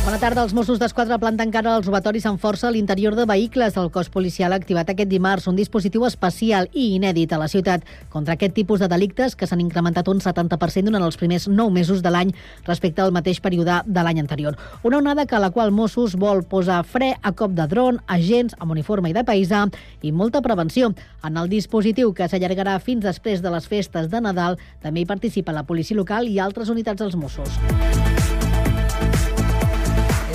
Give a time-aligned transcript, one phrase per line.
[0.00, 0.40] Bona tarda.
[0.40, 3.74] Els Mossos d'Esquadra planten cara als robatoris amb força a l'interior de vehicles.
[3.76, 7.84] El cos policial ha activat aquest dimarts un dispositiu especial i inèdit a la ciutat
[8.08, 12.00] contra aquest tipus de delictes que s'han incrementat un 70% durant els primers 9 mesos
[12.00, 12.32] de l'any
[12.64, 14.56] respecte al mateix període de l'any anterior.
[14.82, 18.56] Una onada que a la qual Mossos vol posar fre a cop de dron, agents
[18.58, 19.66] amb uniforme i de paisà
[20.00, 20.94] i molta prevenció.
[21.22, 25.52] En el dispositiu que s'allargarà fins després de les festes de Nadal també hi participa
[25.52, 28.09] la policia local i altres unitats dels Mossos.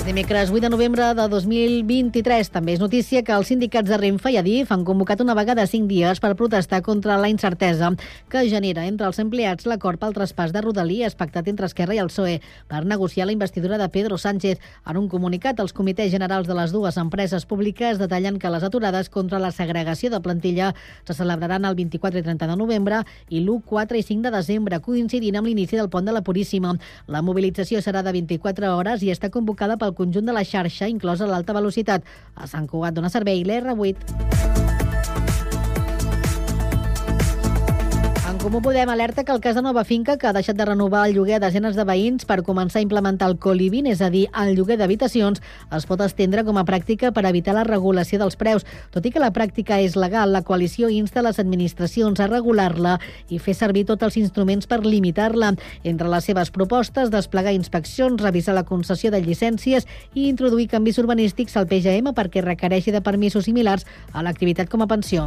[0.06, 4.36] Dimecres 8 de novembre de 2023 també és notícia que els sindicats de Renfe i
[4.38, 7.88] Adif han convocat una vaga de 5 dies per protestar contra la incertesa
[8.30, 12.12] que genera entre els empleats l'acord pel traspàs de Rodalies pactat entre Esquerra i el
[12.12, 12.36] PSOE
[12.70, 14.60] per negociar la investidura de Pedro Sánchez.
[14.86, 19.10] En un comunicat, els comitès generals de les dues empreses públiques detallen que les aturades
[19.10, 20.70] contra la segregació de plantilla
[21.02, 24.78] se celebraran el 24 i 30 de novembre i l'1, 4 i 5 de desembre,
[24.78, 26.76] coincidint amb l'inici del pont de la Puríssima.
[27.08, 31.28] La mobilització serà de 24 hores i està convocada pel conjunt de la xarxa, inclosa
[31.30, 32.06] l'alta velocitat.
[32.36, 34.65] A Sant Cugat dona servei l'R8.
[38.46, 41.16] Comú Podem alerta que el cas de Nova Finca, que ha deixat de renovar el
[41.16, 44.52] lloguer a desenes de veïns per començar a implementar el coliving, és a dir, el
[44.54, 45.42] lloguer d'habitacions,
[45.74, 48.62] es pot estendre com a pràctica per evitar la regulació dels preus.
[48.94, 53.00] Tot i que la pràctica és legal, la coalició insta les administracions a regular-la
[53.34, 55.56] i fer servir tots els instruments per limitar-la.
[55.82, 61.58] Entre les seves propostes, desplegar inspeccions, revisar la concessió de llicències i introduir canvis urbanístics
[61.58, 65.26] al PGM perquè requereixi de permisos similars a l'activitat com a pensió.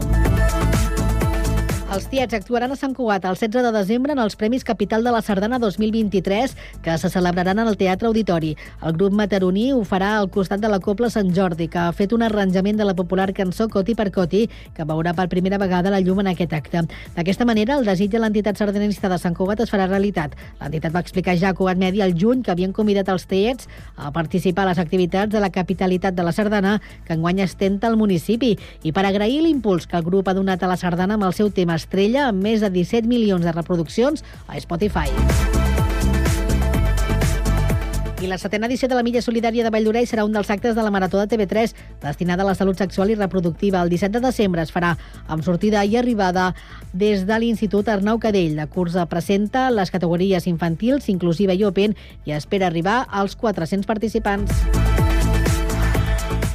[1.89, 5.09] Els Tiets actuaran a Sant Cugat el 16 de desembre en els Premis Capital de
[5.09, 6.51] la Sardana 2023,
[6.85, 8.51] que se celebraran el Teatre Auditori.
[8.85, 12.13] El grup mataroní ho farà al costat de la Copla Sant Jordi, que ha fet
[12.13, 14.43] un arranjament de la popular cançó Coti per Coti,
[14.77, 16.83] que veurà per primera vegada la llum en aquest acte.
[17.15, 20.37] D'aquesta manera, el desig de l'entitat sardanista de Sant Cugat es farà realitat.
[20.61, 23.65] L'entitat va explicar ja a Cugat Medi el juny que havien convidat els Tiets
[23.97, 26.77] a participar a les activitats de la capitalitat de la Sardana,
[27.09, 28.53] que enguany estenta al municipi,
[28.85, 31.49] i per agrair l'impuls que el grup ha donat a la Sardana amb el seu
[31.49, 35.07] tema estrella amb més de 17 milions de reproduccions a Spotify.
[38.19, 40.83] I la setena edició de la Milla Solidària de Valldorell serà un dels actes de
[40.83, 41.71] la Marató de TV3
[42.03, 43.79] destinada a la salut sexual i reproductiva.
[43.79, 44.97] El 17 de desembre es farà
[45.31, 46.49] amb sortida i arribada
[46.91, 48.57] des de l'Institut Arnau Cadell.
[48.59, 51.95] La cursa presenta les categories infantils, inclusiva i open
[52.27, 54.51] i espera arribar als 400 participants.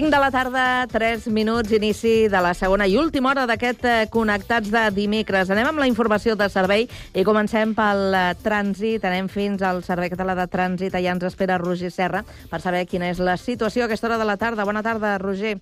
[0.00, 4.06] Cinc de la tarda, 3 minuts, inici de la segona i última hora d'aquest eh,
[4.08, 5.50] Connectats de dimecres.
[5.52, 9.04] Anem amb la informació de servei i comencem pel eh, trànsit.
[9.04, 10.96] Anem fins al Servei Català de Trànsit.
[10.96, 14.30] Allà ens espera Roger Serra per saber quina és la situació a aquesta hora de
[14.30, 14.64] la tarda.
[14.64, 15.58] Bona tarda, Roger.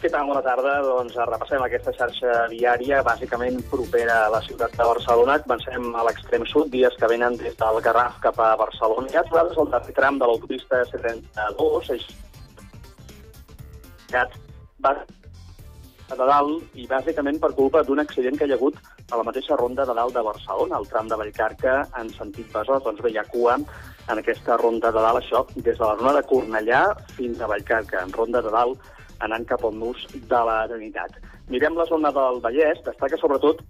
[0.00, 0.24] Què tal?
[0.32, 0.80] Bona tarda.
[0.88, 5.42] Doncs repassem aquesta xarxa viària, bàsicament propera a la ciutat de Barcelona.
[5.44, 9.12] Comencem a l'extrem sud, dies que venen des del Garraf cap a Barcelona.
[9.12, 11.90] Hi ha aturades al tram de l'autopista C32,
[14.22, 14.40] és
[14.84, 14.94] va
[16.08, 18.76] de dalt i bàsicament per culpa d'un accident que hi ha hagut
[19.10, 22.84] a la mateixa ronda de dalt de Barcelona, al tram de Vallcarca en sentit Besòs.
[22.84, 26.12] Doncs bé, hi ha cua en aquesta ronda de dalt, això, des de la zona
[26.18, 26.82] de Cornellà
[27.16, 28.92] fins a Vallcarca, en ronda de dalt
[29.24, 31.16] anant cap al nus de la Trinitat.
[31.48, 33.62] Mirem la zona del Vallès, destaca sobretot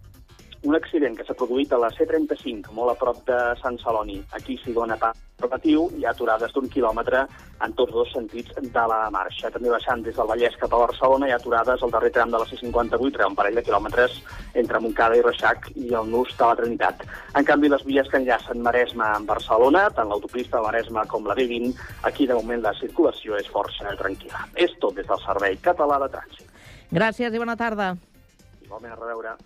[0.65, 4.17] un accident que s'ha produït a la C35, molt a prop de Sant Celoni.
[4.37, 7.25] Aquí s'hi dona pas relatiu, hi ha aturades d'un quilòmetre
[7.65, 9.51] en tots dos sentits de la marxa.
[9.53, 12.41] També baixant des del Vallès cap a Barcelona hi ha aturades al darrer tram de
[12.41, 14.17] la C58, un parell de quilòmetres
[14.63, 17.05] entre Montcada i Reixac i el nus de la Trinitat.
[17.37, 21.37] En canvi, les vies que enllacen Maresme amb Barcelona, tant l'autopista de Maresme com la
[21.37, 21.75] B20,
[22.11, 24.47] aquí de moment la circulació és força tranquil·la.
[24.57, 26.51] És tot des del Servei Català de Trànsit.
[26.95, 27.95] Gràcies i bona tarda.
[28.65, 29.37] Igualment, a reveure.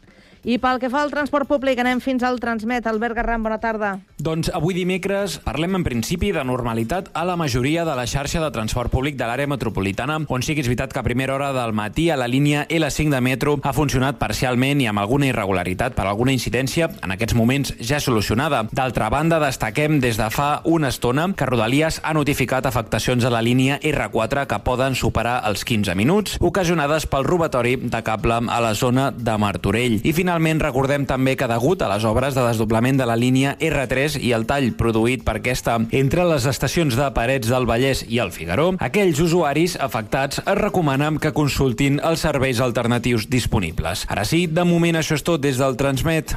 [0.45, 2.87] I pel que fa al transport públic, anem fins al Transmet.
[2.87, 3.97] Albert Garram, bona tarda.
[4.23, 8.51] Doncs avui dimecres parlem en principi de normalitat a la majoria de la xarxa de
[8.55, 11.75] transport públic de l'àrea metropolitana, on sí que és veritat que a primera hora del
[11.75, 16.07] matí a la línia L5 de metro ha funcionat parcialment i amb alguna irregularitat per
[16.07, 18.65] alguna incidència, en aquests moments ja solucionada.
[18.73, 23.43] D'altra banda, destaquem des de fa una estona que Rodalies ha notificat afectacions a la
[23.43, 28.75] línia R4 que poden superar els 15 minuts, ocasionades pel robatori de cable a la
[28.75, 30.01] zona de Martorell.
[30.05, 33.55] I finalment, finalment recordem també que degut a les obres de desdoblament de la línia
[33.65, 38.21] R3 i el tall produït per aquesta entre les estacions de Parets del Vallès i
[38.21, 44.05] el Figaró, aquells usuaris afectats es recomanen que consultin els serveis alternatius disponibles.
[44.13, 46.37] Ara sí, de moment això és tot des del Transmet.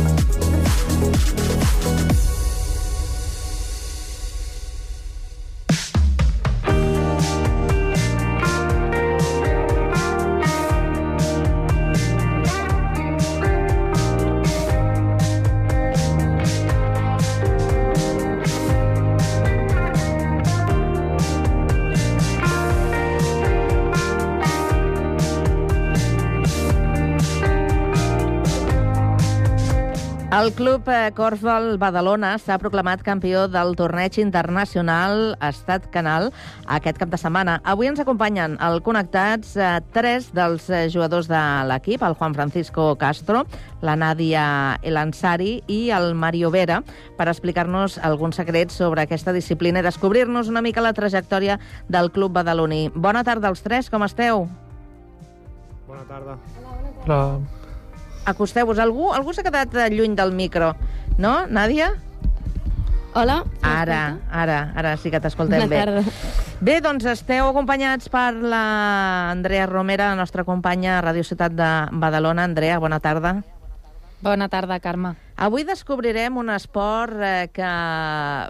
[30.41, 36.31] El club eh, Corfball Badalona s'ha proclamat campió del torneig internacional Estat Canal
[36.65, 37.59] aquest cap de setmana.
[37.61, 42.87] Avui ens acompanyen al Connectats eh, tres dels eh, jugadors de l'equip, el Juan Francisco
[42.97, 43.43] Castro,
[43.85, 46.81] la Nàdia Elansari i el Mario Vera,
[47.21, 52.33] per explicar-nos alguns secrets sobre aquesta disciplina i descobrir-nos una mica la trajectòria del club
[52.41, 52.87] badaloní.
[52.95, 54.47] Bona tarda als tres, com esteu?
[55.85, 56.39] Bona tarda.
[57.05, 57.60] Hola.
[58.31, 58.79] Acosteu-vos.
[58.79, 60.73] Algú, algú s'ha quedat eh, lluny del micro,
[61.19, 61.91] no, Nàdia?
[63.13, 63.41] Hola.
[63.61, 65.79] Ara, ara, ara sí que t'escoltem Bona bé.
[65.83, 66.03] tarda.
[66.63, 71.71] Bé, doncs esteu acompanyats per la Andrea Romera, la nostra companya a Radio Ciutat de
[71.91, 72.45] Badalona.
[72.47, 73.41] Andrea, bona tarda.
[74.21, 75.15] Bona tarda, Carme.
[75.41, 77.69] Avui descobrirem un esport eh, que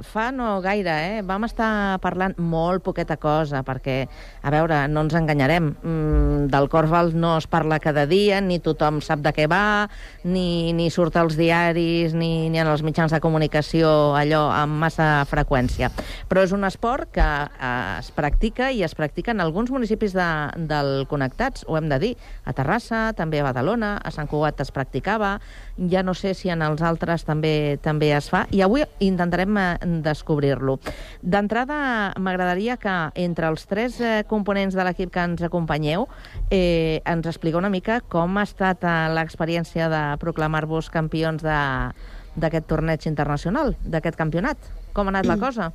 [0.03, 1.19] fa no gaire, eh?
[1.23, 4.09] Vam estar parlant molt poqueta cosa, perquè,
[4.43, 8.99] a veure, no ens enganyarem, mm, del Corval no es parla cada dia, ni tothom
[8.99, 9.87] sap de què va,
[10.25, 15.23] ni, ni surt als diaris, ni, ni en els mitjans de comunicació allò amb massa
[15.31, 15.93] freqüència.
[16.27, 17.71] Però és un esport que eh,
[18.01, 20.27] es practica i es practica en alguns municipis de,
[20.67, 22.13] del Connectats, ho hem de dir,
[22.43, 25.37] a Terrassa, també a Badalona, a Sant Cugat es practicava,
[25.77, 29.67] ja no sé si en els altres també també es fa, i avui intentarem eh,
[30.03, 30.79] descobrir-lo.
[31.21, 36.07] D'entrada, m'agradaria que entre els tres eh, components de l'equip que ens acompanyeu
[36.49, 41.91] eh, ens expliqueu una mica com ha estat eh, l'experiència de proclamar-vos campions de-
[42.35, 44.57] d'aquest torneig internacional, d'aquest campionat.
[44.93, 45.71] Com ha anat la cosa?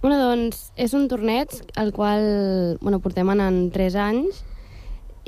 [0.00, 4.44] Bueno, doncs, és un torneig al qual bueno, portem anant 3 anys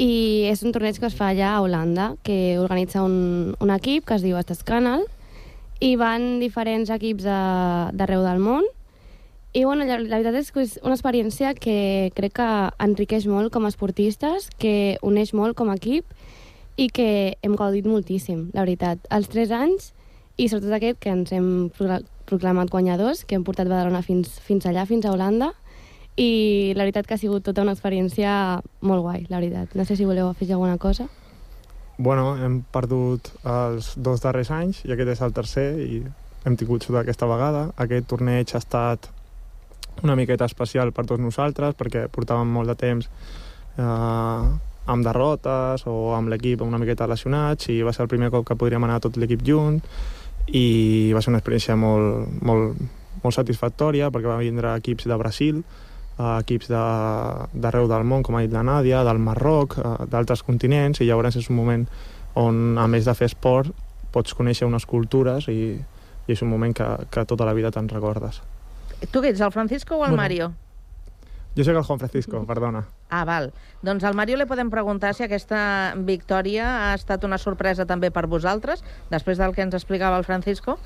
[0.00, 4.06] i és un torneig que es fa allà a Holanda, que organitza un, un equip
[4.08, 5.04] que es diu Estes Canal
[5.80, 8.64] i van diferents equips d'arreu del món
[9.52, 12.48] i bueno, la, la veritat és que és una experiència que crec que
[12.80, 16.06] enriqueix molt com a esportistes, que uneix molt com a equip
[16.78, 19.02] i que hem gaudit moltíssim, la veritat.
[19.10, 19.90] Els 3 anys
[20.38, 24.64] i sobretot aquest que ens hem procla- proclamat guanyadors, que hem portat Badalona fins, fins
[24.70, 25.50] allà, fins a Holanda,
[26.16, 29.74] i la veritat que ha sigut tota una experiència molt guai, la veritat.
[29.78, 31.06] No sé si voleu afegir alguna cosa.
[31.98, 36.02] Bueno, hem perdut els dos darrers anys i aquest és el tercer i
[36.48, 37.68] hem tingut sort aquesta vegada.
[37.76, 39.10] Aquest torneig ha estat
[40.02, 43.10] una miqueta especial per tots nosaltres perquè portàvem molt de temps
[43.76, 44.48] eh,
[44.90, 48.56] amb derrotes o amb l'equip una miqueta lesionats i va ser el primer cop que
[48.56, 49.80] podríem anar tot l'equip junt
[50.56, 52.80] i va ser una experiència molt, molt,
[53.22, 55.60] molt satisfactòria perquè va vindre equips de Brasil,
[56.20, 60.44] eh, equips de- d'arreu del món, com ha dit la Nàdia, del Marroc, eh, d'altres
[60.44, 61.86] continents, i llavors és un moment
[62.38, 63.72] on, a més de fer esport,
[64.12, 65.60] pots conèixer unes cultures i,
[66.28, 68.42] i és un moment que, que tota la vida te'n recordes.
[69.10, 70.22] Tu què ets, el Francisco o el Bueno.
[70.22, 70.52] Mario?
[71.56, 72.84] Jo soc el Juan Francisco, perdona.
[73.10, 73.48] Ah, val.
[73.82, 78.26] Doncs al Mario li podem preguntar si aquesta victòria ha estat una sorpresa també per
[78.30, 80.76] vosaltres, després del que ens explicava el Francisco.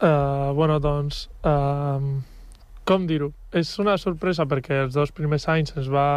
[0.00, 2.20] Uh, bueno, doncs, uh,
[2.86, 3.32] com dir-ho?
[3.56, 6.08] És una sorpresa perquè els dos primers anys ens va,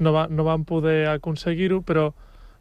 [0.00, 2.08] no, va, no vam poder aconseguir-ho, però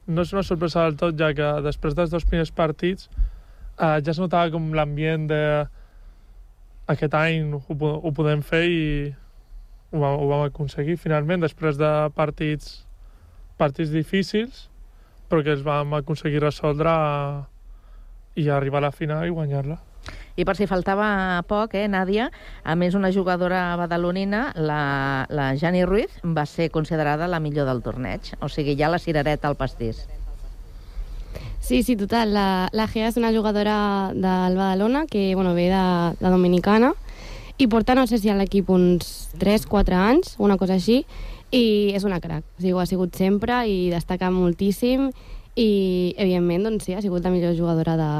[0.07, 3.07] no és una sorpresa del tot, ja que després dels dos primers partits
[3.79, 5.41] uh, ja es notava com l'ambient de
[6.91, 8.81] aquest any ho, ho podem fer i
[9.93, 12.81] ho, ho vam aconseguir finalment després de partits
[13.61, 14.65] partits difícils
[15.29, 17.45] però que els vam aconseguir resoldre uh,
[18.35, 19.77] i arribar a la final i guanyar-la.
[20.35, 22.29] I per si faltava poc, eh, Nàdia,
[22.63, 27.83] a més una jugadora badalonina, la, la Jani Ruiz, va ser considerada la millor del
[27.83, 28.33] torneig.
[28.41, 30.05] O sigui, ja la cirereta al pastís.
[31.61, 32.33] Sí, sí, total.
[32.33, 35.83] La, la Gea és una jugadora del Badalona que bueno, ve de,
[36.19, 36.93] de Dominicana
[37.61, 41.03] i porta, no sé si a l'equip uns 3-4 anys, una cosa així,
[41.53, 42.41] i és una crac.
[42.57, 45.11] O sigui, ho ha sigut sempre i destaca moltíssim
[45.53, 45.69] i,
[46.17, 48.11] evidentment, doncs sí, ha sigut la millor jugadora de,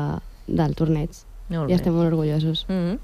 [0.62, 1.24] del torneig.
[1.51, 1.79] Molt I bé.
[1.79, 2.65] estem molt orgullosos.
[2.67, 3.00] Mm -hmm.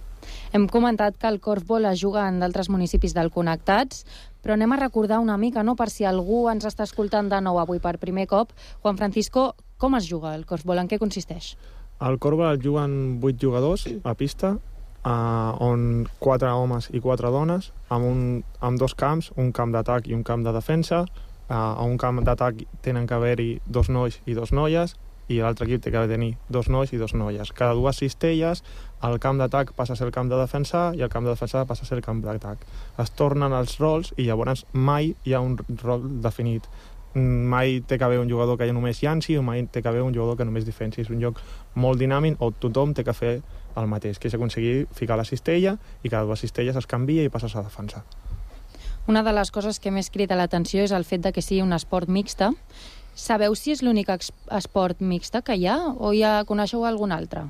[0.52, 4.06] Hem comentat que el corfball es juga en d'altres municipis del Connectats,
[4.44, 7.60] però anem a recordar una mica, no?, per si algú ens està escoltant de nou
[7.60, 8.52] avui per primer cop.
[8.82, 10.80] Juan Francisco, com es juga el corfball?
[10.80, 11.58] En què consisteix?
[12.00, 14.58] Al Corba el juguen 8 jugadors a pista,
[15.06, 20.08] uh, on 4 homes i 4 dones, amb, un, amb dos camps, un camp d'atac
[20.08, 21.06] i un camp de defensa.
[21.50, 25.68] Uh, a un camp d'atac tenen que haver-hi dos nois i dos noies, i l'altre
[25.68, 27.52] equip té que tenir dos nois i dos noies.
[27.56, 28.64] Cada dues cistelles,
[29.04, 31.66] el camp d'atac passa a ser el camp de defensar i el camp de defensar
[31.68, 32.64] passa a ser el camp d'atac.
[33.02, 36.70] Es tornen els rols i llavors mai hi ha un rol definit.
[37.18, 40.14] Mai té que haver un jugador que només llanci o mai té que haver un
[40.14, 41.02] jugador que només defensi.
[41.02, 41.42] És un joc
[41.76, 43.40] molt dinàmic on tothom té que fer
[43.78, 47.34] el mateix, que és aconseguir ficar la cistella i cada dues cistelles es canvia i
[47.34, 48.06] passes a defensar.
[49.08, 51.72] Una de les coses que més crida l'atenció és el fet de que sigui un
[51.72, 52.52] esport mixta.
[53.18, 57.48] Sabeu si és l'únic esport mixta que hi ha o ja coneixeu algun altre?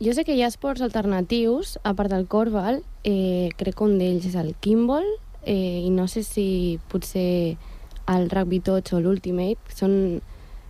[0.00, 3.98] Jo sé que hi ha esports alternatius, a part del corbal, eh, crec que un
[3.98, 5.08] d'ells és el kimball,
[5.42, 7.58] eh, i no sé si potser
[8.06, 10.22] el rugby tots o l'ultimate, són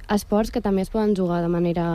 [0.08, 1.86] esports que també es poden jugar de manera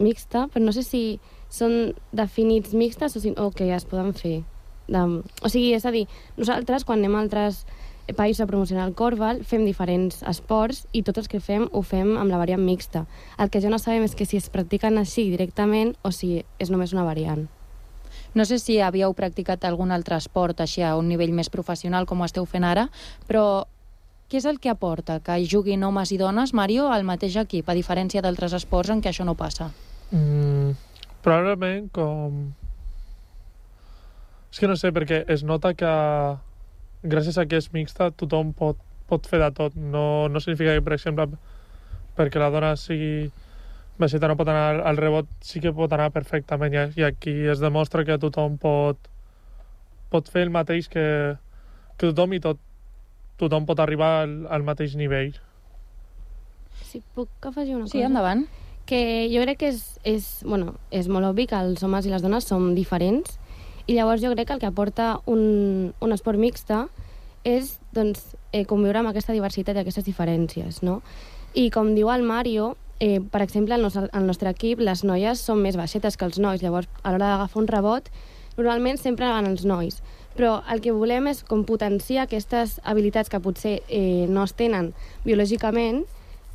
[0.00, 1.20] mixta, però no sé si
[1.52, 4.40] són definits mixtes o, si, o que es poden fer.
[4.88, 6.08] De, o sigui, és a dir,
[6.40, 7.66] nosaltres quan anem a altres
[8.12, 12.16] països a promocionar el corbal fem diferents esports i tots els que fem ho fem
[12.20, 13.06] amb la variant mixta.
[13.40, 16.70] El que jo no sabem és que si es practiquen així directament o si és
[16.70, 17.46] només una variant.
[18.34, 22.20] No sé si havíeu practicat algun altre esport així a un nivell més professional com
[22.20, 22.88] ho esteu fent ara,
[23.28, 23.64] però
[24.28, 27.68] què és el que aporta que hi juguin homes i dones, Mario, al mateix equip,
[27.68, 29.70] a diferència d'altres esports en què això no passa?
[30.10, 30.74] Mm,
[31.22, 32.48] probablement com...
[34.50, 35.92] És que no sé, perquè es nota que
[37.04, 38.78] gràcies a que és mixta tothom pot,
[39.10, 39.76] pot fer de tot.
[39.76, 41.28] No, no significa que, per exemple,
[42.16, 43.30] perquè la dona sigui
[43.98, 47.34] baixeta no pot anar al- al rebot, sí que pot anar perfectament i, i aquí
[47.52, 48.98] es demostra que tothom pot,
[50.10, 51.04] pot fer el mateix que,
[51.98, 52.58] que tothom i tot,
[53.38, 55.34] tothom pot arribar al, al mateix nivell.
[56.84, 58.06] Si puc afegir una Sí, cosa?
[58.10, 58.46] endavant.
[58.86, 58.98] Que
[59.32, 62.44] jo crec que és, és, bueno, és molt obvi que els homes i les dones
[62.44, 63.38] som diferents
[63.86, 66.86] i llavors jo crec que el que aporta un, un esport mixta
[67.44, 71.02] és doncs, eh, conviure amb aquesta diversitat i aquestes diferències, no?
[71.54, 75.38] I com diu el Mario, eh, per exemple, al nostre, al nostre equip les noies
[75.40, 78.08] són més baixetes que els nois, llavors a l'hora d'agafar un rebot
[78.56, 80.00] normalment sempre van els nois.
[80.34, 84.92] Però el que volem és com potenciar aquestes habilitats que potser eh, no es tenen
[85.26, 86.04] biològicament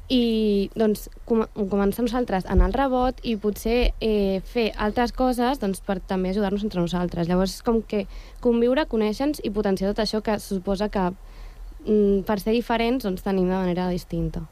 [0.09, 5.61] i doncs com començar nosaltres a anar al rebot i potser eh, fer altres coses
[5.61, 7.29] doncs, per també ajudar-nos entre nosaltres.
[7.29, 8.05] Llavors és com que
[8.41, 11.11] conviure, conèixer-nos i potenciar tot això que suposa que
[11.85, 14.47] mm, per ser diferents doncs, tenim de manera distinta.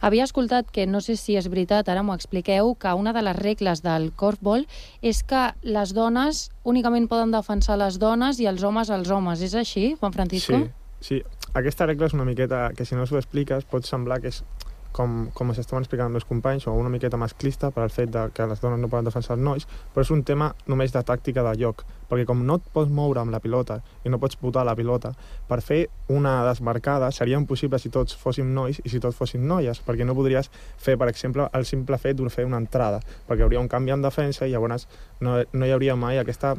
[0.00, 3.36] Havia escoltat que, no sé si és veritat, ara m'ho expliqueu, que una de les
[3.36, 4.62] regles del corfball
[5.02, 9.42] és que les dones únicament poden defensar les dones i els homes els homes.
[9.42, 10.62] És així, Juan Francisco?
[11.00, 11.20] Sí, sí.
[11.58, 14.42] Aquesta regla és una miqueta que si no s'ho expliques pot semblar que és
[14.98, 18.24] com, com s'estaven explicant els meus companys, o una miqueta masclista per al fet de
[18.34, 21.44] que les dones no poden defensar els nois, però és un tema només de tàctica
[21.46, 24.64] de joc, perquè com no et pots moure amb la pilota i no pots botar
[24.66, 25.12] la pilota,
[25.48, 29.82] per fer una desmarcada seria impossible si tots fóssim nois i si tots fóssim noies,
[29.86, 33.62] perquè no podries fer, per exemple, el simple fet de fer una entrada, perquè hauria
[33.62, 34.88] un canvi en defensa i llavors
[35.20, 36.56] no, no hi hauria mai aquesta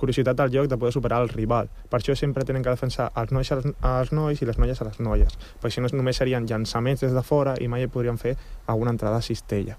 [0.00, 1.70] curiositat del joc de poder superar el rival.
[1.90, 4.98] Per això sempre tenen que defensar els nois als, nois i les noies a les
[5.00, 8.96] noies, perquè si no només serien llançaments des de fora i mai podríem fer alguna
[8.96, 9.78] entrada a cistella.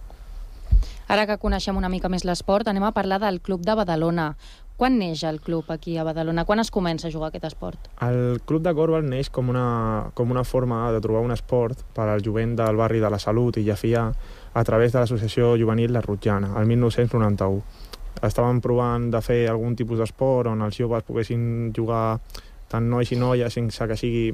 [1.11, 4.31] Ara que coneixem una mica més l'esport, anem a parlar del Club de Badalona.
[4.81, 6.41] Quan neix el club aquí a Badalona?
[6.47, 7.89] Quan es comença a jugar aquest esport?
[8.01, 12.07] El Club de Corbal neix com una, com una forma de trobar un esport per
[12.09, 14.07] al jovent del barri de la Salut i Llafià
[14.53, 17.61] a través de l'associació juvenil La Rutjana, el 1991.
[18.21, 22.19] Estàvem provant de fer algun tipus d'esport on els joves poguessin jugar
[22.69, 24.31] tant nois i noies sense que sigui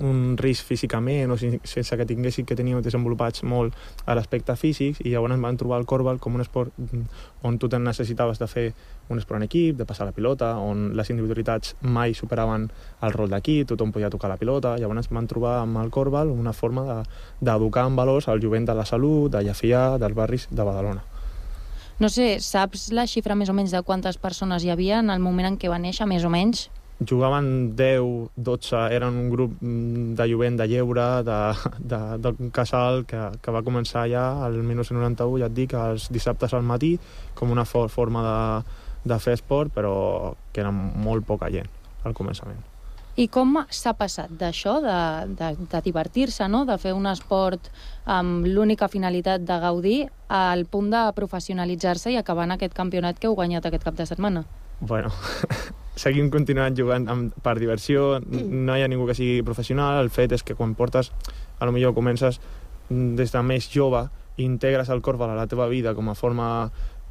[0.00, 3.74] un risc físicament o sen- sense que tinguessin que tenir desenvolupats molt
[4.08, 7.02] a l'aspecte físic i llavors van trobar el corbal com un esport mm,
[7.44, 8.72] on tu te necessitaves de fer
[9.10, 12.70] un esport en equip, de passar la pilota, on les individualitats mai superaven
[13.02, 16.54] el rol d'equip, tothom podia tocar la pilota, llavors van trobar amb el corbal una
[16.54, 17.02] forma de-
[17.40, 21.02] d'educar en valors al jovent de la salut, de Llafià, dels barris de Badalona.
[22.02, 25.20] No sé, saps la xifra més o menys de quantes persones hi havia en el
[25.22, 26.68] moment en què va néixer, més o menys?
[27.02, 31.38] jugaven 10, 12, eren un grup mm, de jovent de lleure, de,
[31.92, 36.54] de, d'un casal que, que va començar ja el 1991, ja et dic, els dissabtes
[36.54, 36.92] al matí,
[37.38, 38.36] com una for forma de,
[39.14, 39.94] de fer esport, però
[40.52, 41.70] que era molt poca gent
[42.06, 42.62] al començament.
[43.20, 44.98] I com s'ha passat d'això, de,
[45.36, 46.62] de, de divertir-se, no?
[46.64, 47.68] de fer un esport
[48.08, 49.98] amb l'única finalitat de gaudir,
[50.32, 54.06] al punt de professionalitzar-se i acabar en aquest campionat que heu guanyat aquest cap de
[54.08, 54.46] setmana?
[54.80, 55.12] Bueno,
[56.04, 60.32] seguim continuant jugant amb, per diversió, no hi ha ningú que sigui professional, el fet
[60.32, 61.12] és que quan portes,
[61.60, 62.40] a lo millor comences
[62.88, 64.06] des de més jove,
[64.40, 66.48] integres el corfball a la teva vida com a forma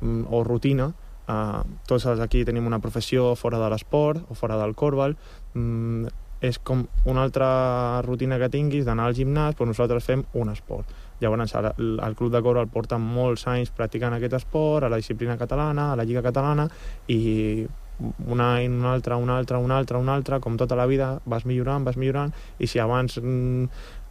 [0.02, 0.90] mm, o rutina,
[1.32, 5.16] uh, tots aquí tenim una professió fora de l'esport o fora del corfball,
[5.56, 6.12] mm,
[6.42, 10.90] és com una altra rutina que tinguis d'anar al gimnàs, però nosaltres fem un esport.
[11.22, 15.38] Llavors, el, el Club de Corfball porta molts anys practicant aquest esport, a la disciplina
[15.38, 16.66] catalana, a la Lliga Catalana,
[17.14, 17.68] i
[18.02, 21.46] un any, un altre, un altre, un altre, un altre, com tota la vida, vas
[21.46, 23.68] millorant, vas millorant, i si abans mm,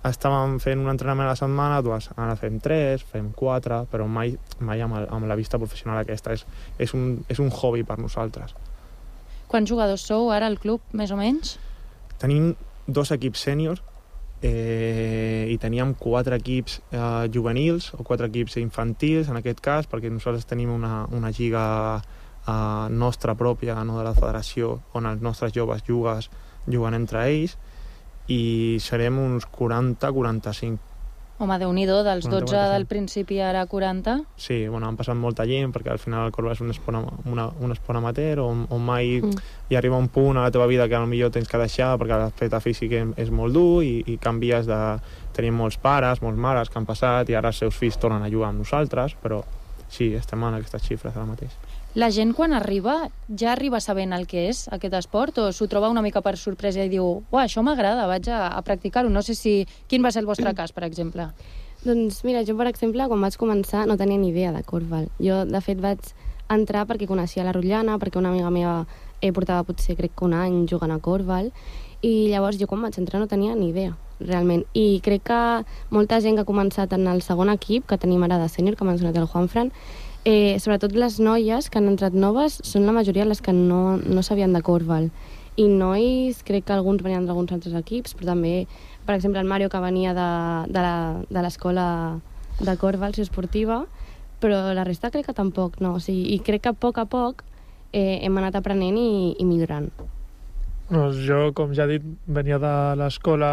[0.09, 4.33] estàvem fent un entrenament a la setmana, doncs ara fem tres, fem quatre, però mai,
[4.65, 6.33] mai amb, el, amb la vista professional aquesta.
[6.33, 6.47] És,
[6.79, 8.57] és, un, és un hobby per nosaltres.
[9.51, 11.59] Quants jugadors sou ara al club, més o menys?
[12.23, 12.55] Tenim
[12.87, 13.83] dos equips sèniors
[14.43, 20.09] eh, i teníem quatre equips eh, juvenils o quatre equips infantils, en aquest cas, perquè
[20.13, 21.65] nosaltres tenim una, una lliga
[22.01, 26.31] eh, nostra pròpia, no de la federació, on els nostres joves jugues,
[26.71, 27.59] juguen entre ells,
[28.31, 30.79] i serem uns 40-45.
[31.41, 34.19] Home, déu nhi dels 12 del principi ara 40.
[34.37, 37.47] Sí, bueno, han passat molta gent, perquè al final el corba és un esport, una,
[37.65, 39.47] un esport amateur, on, on mai mm.
[39.71, 42.61] hi arriba un punt a la teva vida que millor tens que deixar perquè l'aspecte
[42.61, 44.83] físic és molt dur i, i canvies de...
[45.31, 48.29] Tenim molts pares, molts mares que han passat i ara els seus fills tornen a
[48.29, 49.39] jugar amb nosaltres, però
[49.89, 51.55] sí, estem en aquestes xifres ara mateix.
[51.99, 55.89] La gent quan arriba ja arriba sabent el que és aquest esport o s'ho troba
[55.91, 59.11] una mica per sorpresa i diu uah, això m'agrada, vaig a, a practicar-ho.
[59.11, 59.55] No sé si...
[59.91, 61.27] Quin va ser el vostre cas, per exemple?
[61.83, 65.09] Doncs mira, jo per exemple, quan vaig començar no tenia ni idea de corfball.
[65.19, 66.13] Jo, de fet, vaig
[66.51, 68.77] entrar perquè coneixia la Rotllana, perquè una amiga meva
[69.21, 71.51] eh, portava potser crec que un any jugant a corfball
[72.07, 74.63] i llavors jo quan vaig entrar no tenia ni idea realment.
[74.77, 75.41] I crec que
[75.91, 78.85] molta gent que ha començat en el segon equip, que tenim ara de sènior, que
[78.85, 79.73] m'ha mencionat el Juanfran,
[80.25, 84.23] eh, sobretot les noies que han entrat noves són la majoria les que no, no
[84.23, 85.11] sabien de corfball
[85.61, 88.67] i nois, crec que alguns venien d'alguns altres equips, però també,
[89.07, 91.87] per exemple, el Mario, que venia de l'escola
[92.61, 93.83] de, de corfball esportiva,
[94.41, 95.97] però la resta crec que tampoc, no.
[95.99, 97.45] O sigui, I crec que a poc a poc
[97.93, 99.91] eh, hem anat aprenent i, i millorant.
[100.91, 103.53] No, jo, com ja he dit, venia de l'escola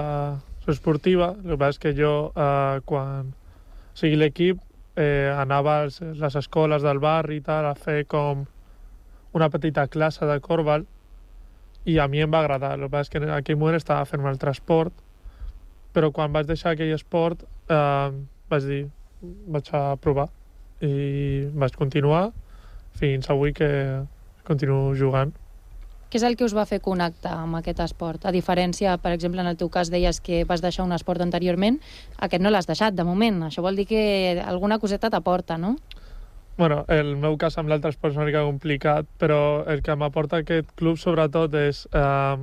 [0.67, 3.33] esportiva, el que passa és que jo, eh, quan...
[3.91, 4.61] O sigui, l'equip
[4.97, 8.45] eh, anava a les escoles del barri i tal a fer com
[9.37, 10.85] una petita classe de corbal
[11.85, 12.73] i a mi em va agradar.
[12.75, 14.93] El que és que en aquell moment estava fent un altre esport,
[15.93, 18.09] però quan vaig deixar aquell esport eh,
[18.49, 18.83] vaig dir,
[19.53, 20.27] vaig a provar
[20.81, 22.29] i vaig continuar
[22.97, 23.69] fins avui que
[24.47, 25.33] continuo jugant.
[26.07, 28.23] Què és el que us va fer connectar amb aquest esport?
[28.23, 31.81] A diferència, per exemple, en el teu cas deies que vas deixar un esport anteriorment,
[32.23, 33.41] aquest no l'has deixat, de moment.
[33.49, 34.03] Això vol dir que
[34.39, 35.75] alguna coseta t'aporta, no?
[36.57, 40.39] Bueno, el meu cas amb l'altre esport és una mica complicat, però el que m'aporta
[40.41, 42.37] aquest club sobretot és eh,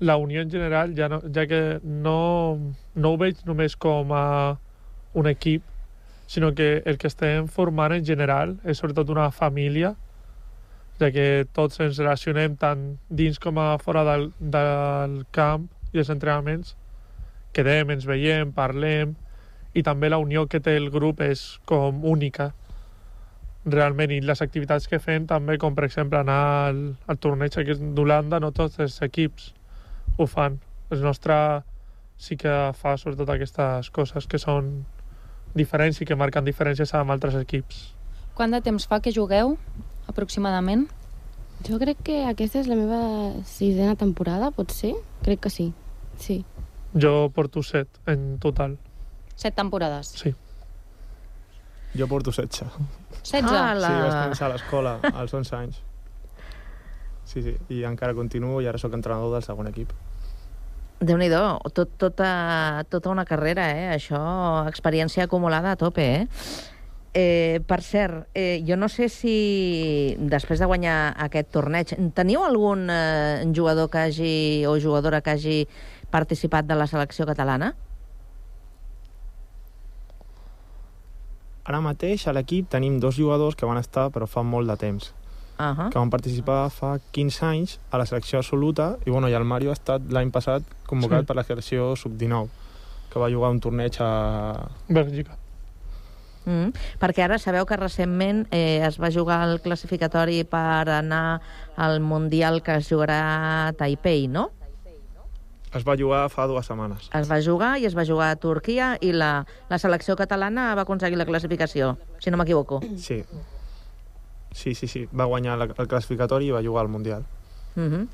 [0.00, 2.18] la unió en general, ja, no, ja que no,
[2.96, 4.26] no ho veig només com a
[5.14, 5.62] un equip,
[6.26, 9.94] sinó que el que estem formant en general és sobretot una família
[11.00, 16.12] ja que tots ens relacionem tant dins com a fora del, del camp i els
[16.12, 16.76] entrenaments.
[17.56, 19.16] Quedem, ens veiem, parlem,
[19.74, 22.52] i també la unió que té el grup és com única
[23.64, 27.76] realment, i les activitats que fem també, com per exemple anar al, al torneig aquí
[27.76, 29.50] d'Holanda, no tots els equips
[30.16, 30.58] ho fan.
[30.90, 31.36] El nostre
[32.20, 34.72] sí que fa sobretot aquestes coses que són
[35.56, 37.90] diferents i que marquen diferències amb altres equips.
[38.34, 39.56] Quant de temps fa que jugueu?
[40.10, 40.88] Aproximadament?
[41.66, 43.00] Jo crec que aquesta és la meva
[43.48, 44.94] sisena temporada, pot ser?
[45.24, 45.70] Crec que sí,
[46.18, 46.40] sí.
[46.94, 48.78] Jo porto set en total.
[49.36, 50.14] Set temporades?
[50.20, 50.34] Sí.
[51.94, 52.70] Jo porto 16.
[53.22, 53.50] 16?
[53.50, 53.88] Ah, la...
[53.88, 55.80] Sí, vaig començar a l'escola als 11 anys.
[57.30, 59.92] Sí, sí, i encara continuo i ara sóc entrenador del segon equip.
[61.00, 61.30] déu nhi
[61.72, 63.86] tot, tota, tota una carrera, eh?
[63.94, 64.20] Això,
[64.68, 66.26] experiència acumulada a tope, eh?
[67.12, 72.86] Eh, per cert, eh, jo no sé si després de guanyar aquest torneig, teniu algun
[72.86, 74.34] eh, jugador que hagi,
[74.70, 75.56] o jugadora que hagi
[76.10, 77.72] participat de la selecció catalana?
[81.66, 85.14] Ara mateix a l'equip tenim dos jugadors que van estar però fa molt de temps.
[85.60, 85.90] Uh -huh.
[85.90, 89.70] que van participar fa 15 anys a la selecció absoluta i, bueno, i el Mario
[89.70, 91.26] ha estat l'any passat convocat sí.
[91.26, 92.48] per la selecció sub-19
[93.10, 94.70] que va jugar un torneig a...
[94.88, 95.39] Bèlgica
[96.46, 101.40] Mm, perquè ara sabeu que recentment eh, es va jugar el classificatori per anar
[101.76, 104.50] al Mundial que es jugarà a Taipei, no?
[105.72, 107.10] Es va jugar fa dues setmanes.
[107.14, 110.82] Es va jugar i es va jugar a Turquia i la, la selecció catalana va
[110.82, 112.80] aconseguir la classificació, si no m'equivoco.
[112.98, 113.20] Sí.
[114.50, 115.04] Sí, sí, sí.
[115.14, 117.22] Va guanyar la- el classificatori i va jugar al Mundial.
[117.76, 118.06] Mm -hmm.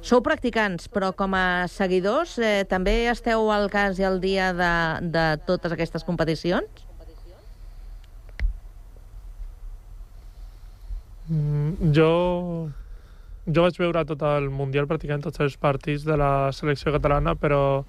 [0.00, 5.06] Sou practicants, però com a seguidors eh, també esteu al cas i al dia de,
[5.10, 6.66] de totes aquestes competicions?
[11.32, 12.68] Mm, jo,
[13.48, 17.84] jo vaig veure tot el Mundial practicant tots els partits de la selecció catalana, però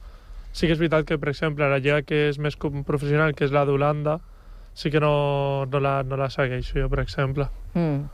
[0.53, 3.51] sí que és veritat que, per exemple, la lliga que és més professional, que és
[3.51, 4.19] la d'Holanda,
[4.73, 7.49] sí que no, no, la, no la segueixo jo, per exemple.
[7.73, 8.05] Mm.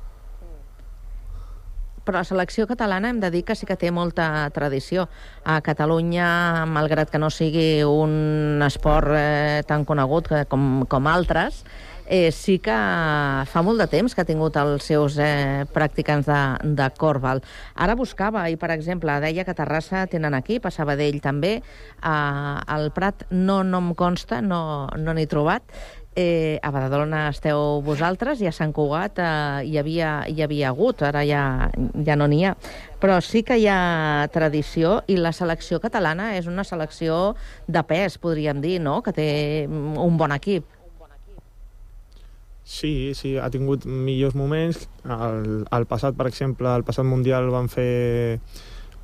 [2.07, 5.05] Però la selecció catalana hem de dir que sí que té molta tradició.
[5.45, 11.61] A Catalunya, malgrat que no sigui un esport eh, tan conegut que, com, com altres,
[11.61, 11.88] eh,
[12.33, 12.75] sí que
[13.45, 16.41] fa molt de temps que ha tingut els seus eh, practicants de,
[16.77, 17.43] de Corval.
[17.75, 21.59] Ara buscava, i per exemple, deia que Terrassa tenen equip, a Sabadell també,
[22.01, 22.17] a,
[22.65, 25.69] al Prat no, no em consta, no, no n'he trobat,
[26.15, 29.29] eh, a Badalona esteu vosaltres i a Sant Cugat eh,
[29.69, 31.43] hi, havia, hi havia hagut, ara ja,
[32.05, 32.55] ja no n'hi ha.
[32.99, 38.17] Però sí que hi ha tradició i la selecció catalana és una selecció de pes,
[38.19, 39.29] podríem dir, no?, que té
[39.69, 40.78] un bon equip.
[42.69, 44.83] Sí, sí, ha tingut millors moments.
[45.09, 48.37] Al, al passat, per exemple, al passat Mundial van fer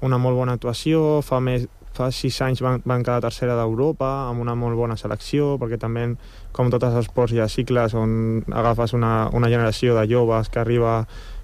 [0.05, 4.43] una molt bona actuació, fa més fa sis anys van, van quedar tercera d'Europa amb
[4.43, 6.09] una molt bona selecció, perquè també,
[6.55, 10.61] com tots els esports, hi ha cicles on agafes una, una generació de joves que
[10.61, 10.99] arriba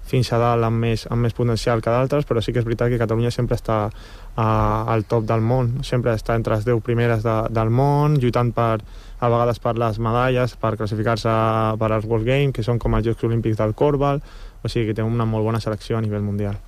[0.06, 2.92] fins a dalt amb més, amb més potencial que d'altres, però sí que és veritat
[2.92, 4.48] que Catalunya sempre està a,
[4.92, 8.82] al top del món, sempre està entre les 10 primeres de, del món, lluitant per,
[9.22, 11.30] a vegades per les medalles, per classificar-se
[11.78, 14.18] per als World Games, que són com els Jocs Olímpics del Corbal,
[14.62, 16.58] o sigui que té una molt bona selecció a nivell mundial.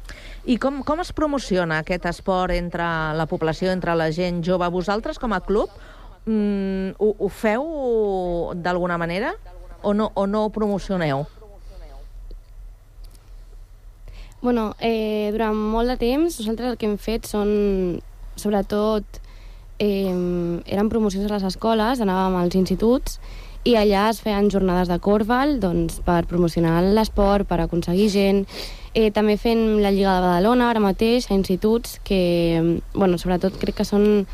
[0.46, 2.86] I com, com es promociona aquest esport entre
[3.18, 4.68] la població, entre la gent jove?
[4.70, 5.72] Vosaltres, com a club,
[6.26, 7.66] mm, ho, ho feu
[8.54, 9.34] d'alguna manera
[9.82, 11.26] o no, o no ho promocioneu?
[14.44, 17.50] Bueno, eh, durant molt de temps nosaltres el que hem fet són,
[18.38, 19.23] sobretot,
[19.78, 23.18] eh, eren promocions a les escoles, anàvem als instituts,
[23.64, 28.42] i allà es feien jornades de Corval doncs, per promocionar l'esport, per aconseguir gent.
[28.92, 33.80] Eh, també fem la Lliga de Badalona ara mateix, a instituts, que bueno, sobretot crec
[33.80, 34.26] que són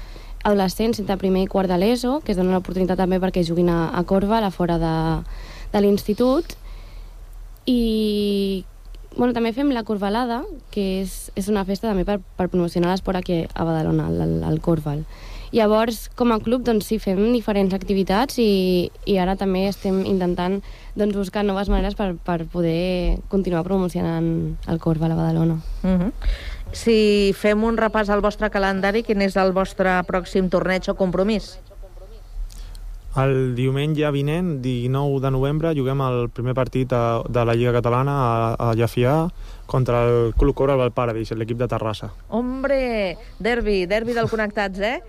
[0.42, 3.81] adolescents entre primer i quart de l'ESO, que es donen l'oportunitat també perquè juguin a,
[3.94, 4.94] a Corval, a fora de,
[5.72, 6.57] de l'institut.
[7.70, 8.64] I
[9.16, 10.42] bueno, també fem la Corvalada,
[10.74, 14.61] que és, és una festa també per, per promocionar l'esport aquí a Badalona, al, al
[14.64, 15.05] Corval.
[15.53, 20.61] Llavors, com a club, doncs sí, fem diferents activitats i, i ara també estem intentant
[20.95, 24.31] doncs, buscar noves maneres per, per poder continuar promocionant
[24.71, 25.59] el Corval a Badalona.
[25.83, 26.13] Uh -huh.
[26.73, 31.59] Si fem un repàs al vostre calendari, quin és el vostre pròxim torneig o compromís?
[33.19, 38.13] El diumenge vinent, 19 de novembre, juguem el primer partit a, de la Lliga Catalana
[38.13, 39.29] a, a Llafià
[39.67, 42.13] contra el Club Cobra del Paradís, l'equip de Terrassa.
[42.29, 45.03] Hombre, derbi, derbi del Connectats, eh?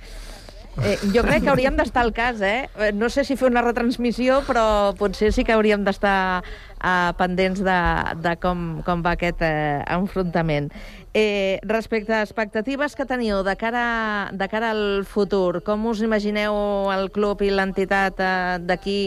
[0.79, 2.69] Eh, jo crec que hauríem d'estar al cas, eh?
[2.79, 7.59] Eh, No sé si fer una retransmissió, però potser sí que hauríem d'estar eh, pendents
[7.59, 7.77] de,
[8.23, 10.71] de com, com va aquest eh, enfrontament.
[11.13, 16.55] Eh, respecte a expectatives que teniu de cara, de cara al futur, com us imagineu
[16.95, 18.99] el club i l'entitat eh, d'aquí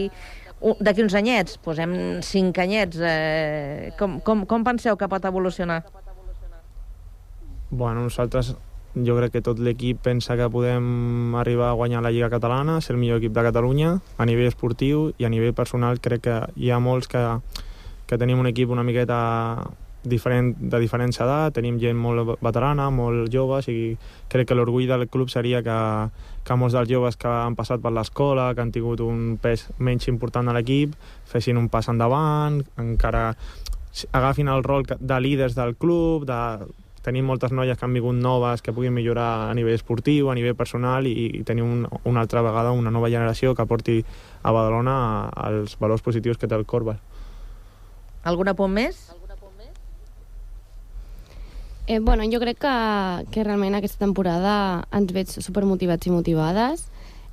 [0.79, 1.57] d'aquí uns anyets?
[1.61, 2.97] Posem cinc anyets.
[3.01, 5.83] Eh, com, com, com penseu que pot evolucionar?
[7.69, 8.53] Bueno, nosaltres
[8.95, 12.95] jo crec que tot l'equip pensa que podem arribar a guanyar la Lliga Catalana, ser
[12.95, 16.71] el millor equip de Catalunya a nivell esportiu i a nivell personal crec que hi
[16.71, 17.23] ha molts que,
[18.07, 19.19] que tenim un equip una miqueta
[20.05, 23.97] diferent, de diferents edat, tenim gent molt veterana, molt jove, o sigui,
[24.31, 25.77] crec que l'orgull del club seria que,
[26.45, 30.07] que molts dels joves que han passat per l'escola, que han tingut un pes menys
[30.11, 33.31] important a l'equip, fessin un pas endavant, encara
[34.11, 36.39] agafin el rol de líders del club, de
[37.05, 40.55] tenim moltes noies que han vingut noves que puguin millorar a nivell esportiu, a nivell
[40.57, 43.99] personal i, i tenir un, una altra vegada una nova generació que porti
[44.41, 44.95] a Badalona
[45.47, 46.97] els valors positius que té el Corval.
[48.25, 49.03] Algun apunt més?
[51.87, 52.75] Eh, bueno, jo crec que,
[53.29, 54.53] que realment aquesta temporada
[54.89, 56.87] ens veig supermotivats i motivades.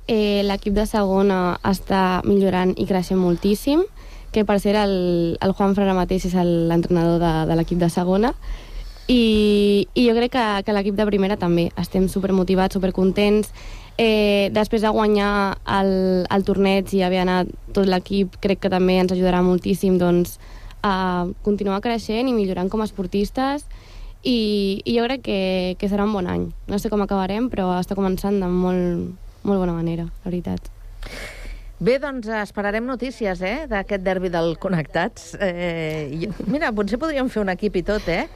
[0.05, 3.81] Eh, L'equip de segona està millorant i creixent moltíssim,
[4.33, 4.93] que per ser el,
[5.41, 8.33] el Juan Frara mateix és el- l'entrenador de, de l'equip de segona.
[9.07, 11.69] I, i jo crec que, que l'equip de primera també.
[11.79, 13.51] Estem supermotivats, supercontents.
[13.97, 15.93] Eh, després de guanyar el,
[16.25, 20.39] el torneig i haver anat tot l'equip, crec que també ens ajudarà moltíssim doncs,
[20.83, 23.63] a continuar creixent i millorant com a esportistes
[24.23, 25.39] i, i jo crec que,
[25.79, 26.49] que serà un bon any.
[26.67, 29.13] No sé com acabarem, però està començant de molt,
[29.43, 30.71] molt bona manera, la veritat.
[31.83, 35.33] Bé, doncs esperarem notícies, eh, d'aquest derbi del Connectats.
[35.41, 38.27] Eh, mira, potser podríem fer un equip i tot, eh?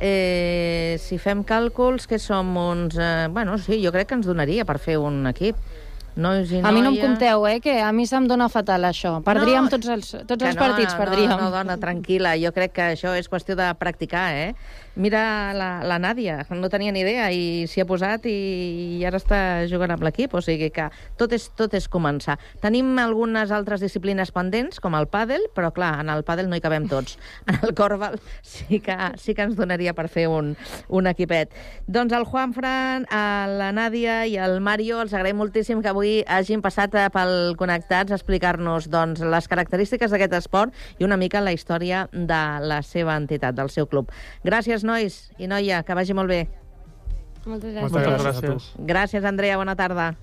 [0.00, 2.96] Eh, si fem càlculs, que som uns...
[2.98, 5.56] Eh, bueno, sí, jo crec que ens donaria per fer un equip.
[6.14, 7.02] Nois i A mi no em noies.
[7.02, 9.16] compteu, eh, que a mi se'm dona fatal això.
[9.26, 11.30] Perdríem No, tots els, tots els partits, no, perdríem.
[11.32, 12.36] No, no, dona, tranquil·la.
[12.38, 14.54] Jo crec que això és qüestió de practicar, eh?
[14.94, 18.34] Mira la, la Nàdia, no tenia ni idea i s'hi ha posat i,
[19.00, 20.86] i ara està jugant amb l'equip, o sigui que
[21.18, 22.36] tot és, tot és començar.
[22.62, 26.62] Tenim algunes altres disciplines pendents, com el pàdel, però clar, en el pàdel no hi
[26.62, 27.18] cabem tots.
[27.54, 30.54] En el corbal sí que, sí que ens donaria per fer un,
[30.88, 31.52] un equipet.
[31.86, 36.62] Doncs el Juanfran, a la Nàdia i el Mario, els agraïm moltíssim que avui hagin
[36.64, 42.06] passat pel Connectats a explicar-nos doncs, les característiques d'aquest esport i una mica la història
[42.12, 44.10] de la seva entitat, del seu club.
[44.46, 46.44] Gràcies, nois i noia, que vagi molt bé.
[47.44, 48.52] Moltes Moltes Moltes gràcies a tu.
[48.54, 48.70] gràcies.
[48.88, 50.14] Gràcies, Andrea, bona tarda.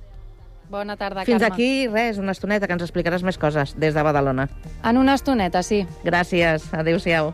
[0.71, 1.53] Bona tarda, Fins Carme.
[1.53, 4.47] aquí, res, una estoneta, que ens explicaràs més coses des de Badalona.
[4.87, 5.85] En una estoneta, sí.
[6.05, 7.33] Gràcies, adéu-siau.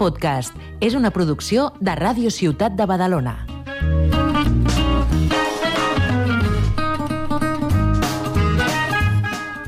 [0.00, 3.34] Podcast és una producció de Ràdio Ciutat de Badalona.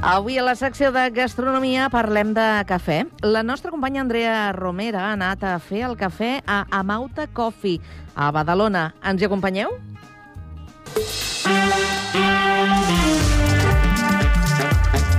[0.03, 3.03] Avui a la secció de gastronomia parlem de cafè.
[3.23, 7.81] La nostra companya Andrea Romera ha anat a fer el cafè a Amauta Coffee,
[8.17, 8.91] a Badalona.
[9.05, 9.77] Ens hi acompanyeu?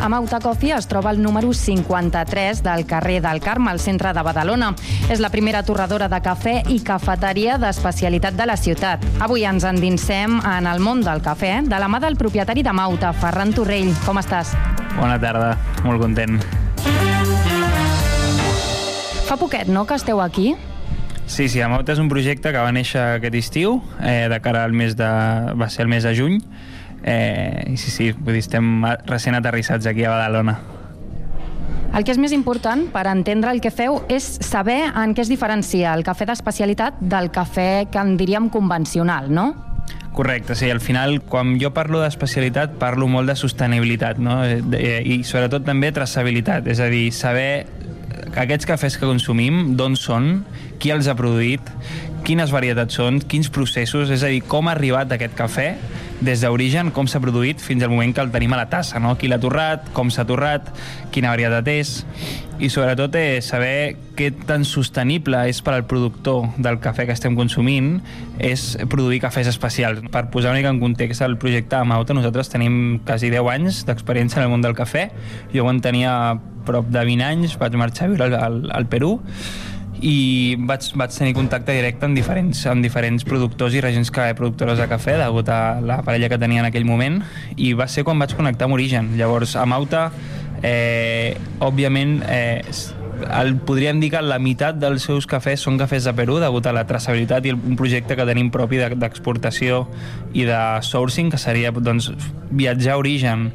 [0.04, 4.74] Amauta Coffee es troba al número 53 del carrer del Carme, al centre de Badalona.
[5.08, 9.06] És la primera torradora de cafè i cafeteria d'especialitat de la ciutat.
[9.24, 13.14] Avui ens endinsem en el món del cafè de la mà del propietari de Mauta,
[13.16, 13.94] Ferran Torrell.
[14.04, 14.52] Com estàs?
[14.98, 15.56] Bona tarda,
[15.88, 16.36] molt content.
[19.24, 20.52] Fa poquet, no?, que esteu aquí?
[21.32, 24.76] Sí, sí, Amauta és un projecte que va néixer aquest estiu, eh, de cara al
[24.76, 25.08] mes de...
[25.56, 26.42] va ser el mes de juny,
[27.04, 30.60] eh, i sí, sí, vull dir, estem recent aterrissats aquí a Badalona.
[31.94, 35.30] El que és més important per entendre el que feu és saber en què es
[35.30, 39.52] diferencia el cafè d'especialitat del cafè que en diríem convencional, no?
[40.14, 44.44] Correcte, sí, al final, quan jo parlo d'especialitat, parlo molt de sostenibilitat, no?
[44.46, 47.66] Eh, de- I sobretot també traçabilitat, és a dir, saber
[48.40, 50.44] aquests cafès que consumim, d'on són,
[50.82, 51.68] qui els ha produït,
[52.24, 55.74] quines varietats són, quins processos, és a dir, com ha arribat aquest cafè
[56.24, 59.18] des d'origen, com s'ha produït fins al moment que el tenim a la tassa, no?
[59.20, 60.72] qui l'ha torrat, com s'ha torrat,
[61.12, 61.98] quina varietat és,
[62.60, 67.36] i sobretot eh, saber què tan sostenible és per al productor del cafè que estem
[67.38, 67.98] consumint
[68.38, 70.04] és produir cafès especials.
[70.14, 74.42] Per posar una mica en context el projecte Amauta, nosaltres tenim quasi 10 anys d'experiència
[74.42, 75.10] en el món del cafè.
[75.54, 76.14] Jo quan tenia
[76.68, 79.18] prop de 20 anys vaig marxar a viure al, al, al Perú
[80.04, 84.82] i vaig, vaig tenir contacte directe amb diferents, amb diferents productors i regions que, productores
[84.82, 87.22] de cafè degut a la parella que tenia en aquell moment
[87.56, 89.14] i va ser quan vaig connectar amb Origen.
[89.20, 90.10] Llavors, a Mauta,
[90.64, 92.62] eh, òbviament, eh,
[93.40, 96.74] el, podríem dir que la meitat dels seus cafès són cafès de Perú degut a
[96.76, 99.88] la traçabilitat i el- un projecte que tenim propi de- d'exportació
[100.34, 102.12] i de sourcing, que seria doncs,
[102.52, 103.52] viatjar a Origen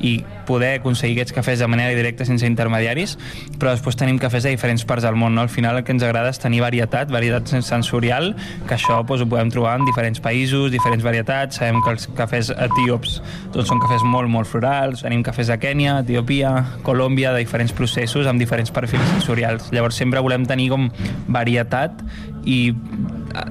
[0.00, 3.16] i poder aconseguir aquests cafès de manera directa sense intermediaris,
[3.60, 5.34] però després tenim cafès de diferents parts del món.
[5.36, 5.44] No?
[5.44, 8.32] Al final el que ens agrada és tenir varietat, varietat sensorial,
[8.66, 11.60] que això doncs, ho podem trobar en diferents països, diferents varietats.
[11.60, 13.20] Sabem que els cafès etíops
[13.54, 16.54] doncs, són cafès molt, molt florals, tenim cafès de Kènia, Etiòpia,
[16.86, 19.70] Colòmbia, de diferents processos amb diferents perfils sensorials.
[19.74, 20.88] Llavors sempre volem tenir com
[21.28, 22.02] varietat
[22.48, 22.72] i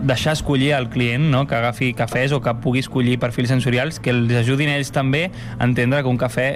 [0.01, 1.45] deixar escollir al client no?
[1.47, 5.63] que agafi cafès o que pugui escollir perfils sensorials que els ajudin ells també a
[5.65, 6.49] entendre que un cafè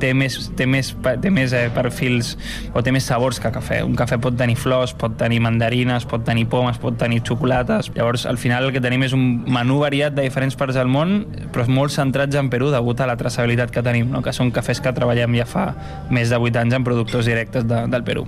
[0.00, 0.90] té més, té més,
[1.22, 2.32] té més eh, perfils
[2.74, 3.80] o té més sabors que cafè.
[3.86, 7.92] Un cafè pot tenir flors, pot tenir mandarines, pot tenir pomes, pot tenir xocolates.
[7.96, 11.20] Llavors, al final el que tenim és un menú variat de diferents parts del món,
[11.54, 14.24] però molt centrats en Perú degut a la traçabilitat que tenim, no?
[14.24, 15.70] que són cafès que treballem ja fa
[16.10, 18.26] més de 8 anys en productors directes de, del Perú.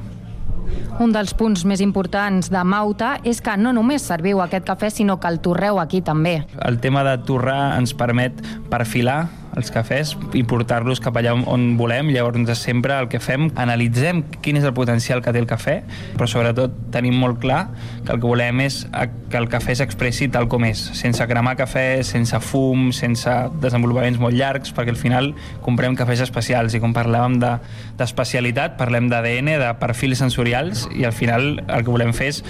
[1.02, 5.18] Un dels punts més importants de Mauta és que no només serviu aquest cafè, sinó
[5.18, 6.42] que el torreu aquí també.
[6.62, 8.38] El tema de torrar ens permet
[8.70, 9.24] perfilar
[9.56, 12.10] els cafès i portar-los cap allà on, volem.
[12.12, 15.78] Llavors, sempre el que fem, analitzem quin és el potencial que té el cafè,
[16.16, 17.66] però sobretot tenim molt clar
[18.06, 18.82] que el que volem és
[19.30, 24.36] que el cafè s'expressi tal com és, sense cremar cafè, sense fum, sense desenvolupaments molt
[24.36, 25.32] llargs, perquè al final
[25.64, 31.16] comprem cafès especials i com parlàvem d'especialitat, de, parlem d'ADN, de perfils sensorials i al
[31.16, 32.42] final el que volem fer és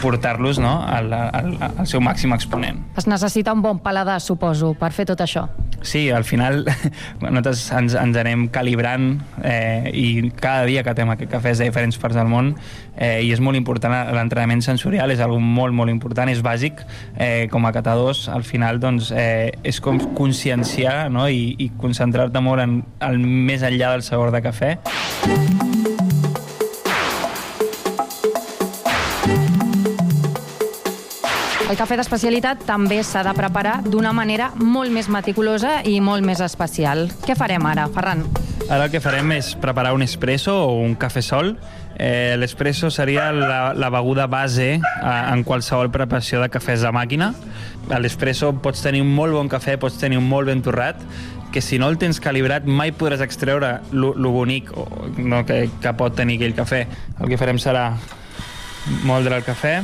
[0.00, 2.82] portar-los no, al, al, al seu màxim exponent.
[2.98, 5.46] Es necessita un bon paladar, suposo, per fer tot això.
[5.82, 6.39] Sí, al final
[7.22, 9.12] nosaltres ens, ens anem calibrant
[9.44, 12.54] eh, i cada dia que catem aquest cafès de diferents parts del món
[12.96, 16.84] eh, i és molt important l'entrenament sensorial, és algo molt, molt important, és bàsic
[17.16, 21.28] eh, com a catadors, al final doncs, eh, és com conscienciar no?
[21.28, 24.76] i, i concentrar-te molt en el més enllà del sabor de cafè.
[31.70, 36.40] El cafè d'especialitat també s'ha de preparar d'una manera molt més meticulosa i molt més
[36.42, 37.04] especial.
[37.22, 38.24] Què farem ara, Ferran?
[38.66, 41.52] Ara el que farem és preparar un espresso o un cafè sol.
[41.94, 44.82] Eh, L'espresso seria la, la beguda base eh,
[45.14, 47.30] en qualsevol preparació de cafès de màquina.
[47.86, 50.98] A l'espresso pots tenir un molt bon cafè, pots tenir un molt ben torrat,
[51.54, 54.88] que si no el tens calibrat mai podràs extreure lo, bonic o,
[55.22, 56.86] no, que, que pot tenir aquell cafè.
[57.20, 57.92] El que farem serà
[59.06, 59.76] moldre el cafè,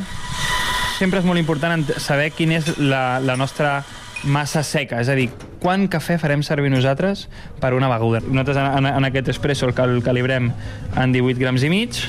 [0.96, 3.82] sempre és molt important saber quina és la, la nostra
[4.26, 5.28] massa seca, és a dir,
[5.60, 7.26] quant cafè farem servir nosaltres
[7.60, 8.22] per una beguda.
[8.24, 10.50] Nosaltres en, en aquest espresso el, el calibrem
[10.96, 12.00] en 18 grams i mig.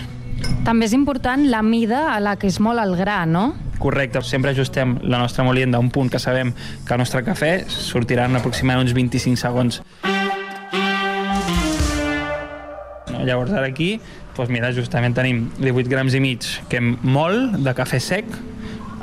[0.65, 3.49] També és important la mida a la que es mol el gra, no?
[3.77, 6.53] Correcte, sempre ajustem la nostra molienda a un punt que sabem
[6.85, 9.81] que el nostre cafè sortirà en aproximadament uns 25 segons.
[13.11, 13.97] No, llavors ara aquí,
[14.37, 18.31] doncs mira, justament tenim 18 grams i mig que hem mol de cafè sec,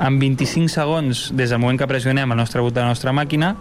[0.00, 3.54] en 25 segons des del moment que pressionem el nostre bot de la nostra màquina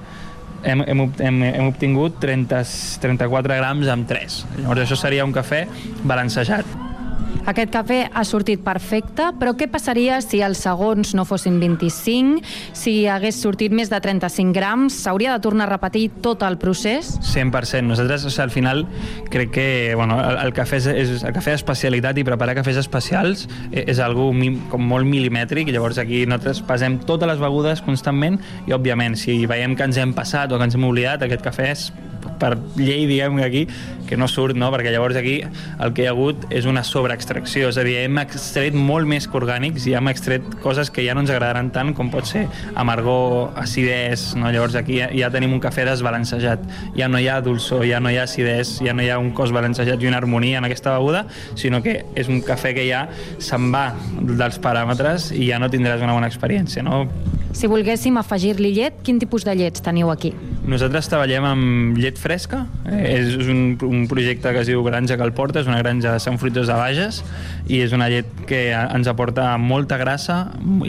[0.64, 2.64] hem, hem, hem, hem obtingut 30,
[3.04, 4.40] 34 grams amb 3.
[4.62, 5.66] Llavors això seria un cafè
[6.04, 6.66] balancejat.
[7.44, 12.40] Aquest cafè ha sortit perfecte, però què passaria si els segons no fossin 25,
[12.78, 14.96] si hagués sortit més de 35 grams?
[15.04, 17.18] S'hauria de tornar a repetir tot el procés?
[17.34, 17.84] 100%.
[17.90, 18.86] Nosaltres, o sigui, al final,
[19.34, 19.68] crec que
[20.00, 24.00] bueno, el, el, cafè és, és, el cafè d'especialitat i preparar cafès especials és, és
[24.00, 29.20] algo mi, com molt milimètric, llavors aquí nosaltres pesem totes les begudes constantment i, òbviament,
[29.20, 31.90] si veiem que ens hem passat o que ens hem oblidat, aquest cafè és
[32.40, 33.68] per llei, diguem aquí,
[34.08, 34.70] que no surt, no?
[34.74, 38.18] perquè llavors aquí el que hi ha hagut és una sobreextracció, és a dir, hem
[38.22, 41.94] extret molt més que orgànics i hem extret coses que ja no ens agradaran tant
[41.98, 44.52] com pot ser amargor, acidès, no?
[44.54, 46.66] llavors aquí ja, ja tenim un cafè desbalancejat,
[46.98, 49.32] ja no hi ha dolçor, ja no hi ha acidès, ja no hi ha un
[49.36, 53.08] cos balancejat i una harmonia en aquesta beguda, sinó que és un cafè que ja
[53.40, 56.86] se'n va dels paràmetres i ja no tindràs una bona experiència.
[56.86, 57.06] No?
[57.54, 60.32] Si volguéssim afegir-li llet, quin tipus de llets teniu aquí?
[60.66, 65.62] Nosaltres treballem amb llet fresca, eh, és un, un projecte que es diu Granja Calporta,
[65.62, 67.22] és una granja de Sant Fruitós de Bages,
[67.70, 70.38] i és una llet que ens aporta molta grassa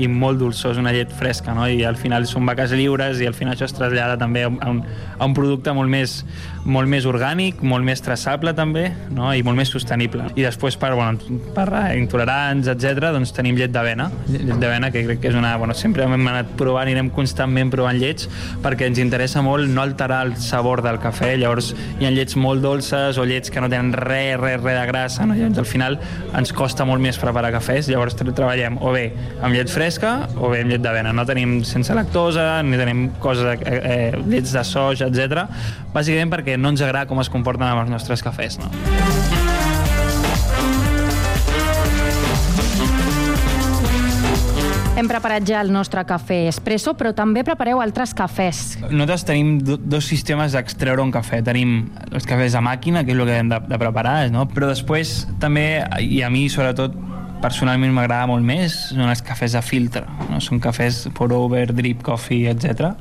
[0.01, 1.67] i molt dolçor, és una llet fresca, no?
[1.69, 4.81] i al final són vaques lliures i al final això es trasllada també a un,
[5.19, 6.17] a un producte molt més,
[6.65, 9.35] molt més orgànic, molt més traçable també, no?
[9.37, 10.31] i molt més sostenible.
[10.33, 11.21] I després per, bueno,
[11.55, 15.53] per intolerants, etc doncs tenim llet d'avena, llet d'avena que crec que és una...
[15.61, 18.29] Bueno, sempre hem anat provant, anirem constantment provant llets
[18.65, 22.65] perquè ens interessa molt no alterar el sabor del cafè, llavors hi ha llets molt
[22.65, 25.37] dolces o llets que no tenen res, res, res de grassa, no?
[25.39, 25.99] llavors al final
[26.37, 29.07] ens costa molt més preparar cafès, llavors treballem o bé
[29.41, 33.55] amb llet fresca o bé amb llet d'avena, no tenim sense lactosa, ni tenim coses,
[33.63, 35.47] eh, eh, llets de soja, etc.
[35.95, 38.61] Bàsicament perquè no ens agrada com es comporten amb els nostres cafès.
[38.63, 39.34] No?
[44.95, 48.77] Hem preparat ja el nostre cafè espresso, però també prepareu altres cafès.
[48.85, 51.41] Nosaltres tenim do, dos sistemes d'extreure un cafè.
[51.43, 54.47] Tenim els cafès a màquina, que és el que hem de, de preparar, no?
[54.53, 56.95] però després també, i a mi sobretot
[57.43, 60.07] personalment m'agrada molt més, són els cafès a filtre.
[60.31, 60.39] No?
[60.41, 62.95] Són cafès pour over, drip coffee, etc.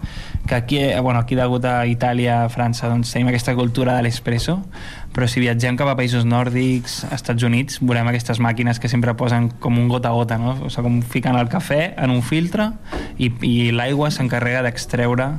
[0.49, 4.07] Que aquí, eh, bueno, aquí degut a Itàlia, a França, doncs tenim aquesta cultura de
[4.09, 4.63] l'espresso,
[5.13, 9.51] però si viatgem cap a països nòrdics, Estats Units, veurem aquestes màquines que sempre posen
[9.61, 10.55] com un gota a gota, no?
[10.65, 12.71] O sigui, com fiquen el cafè en un filtre
[13.21, 15.29] i, i l'aigua s'encarrega d'extreure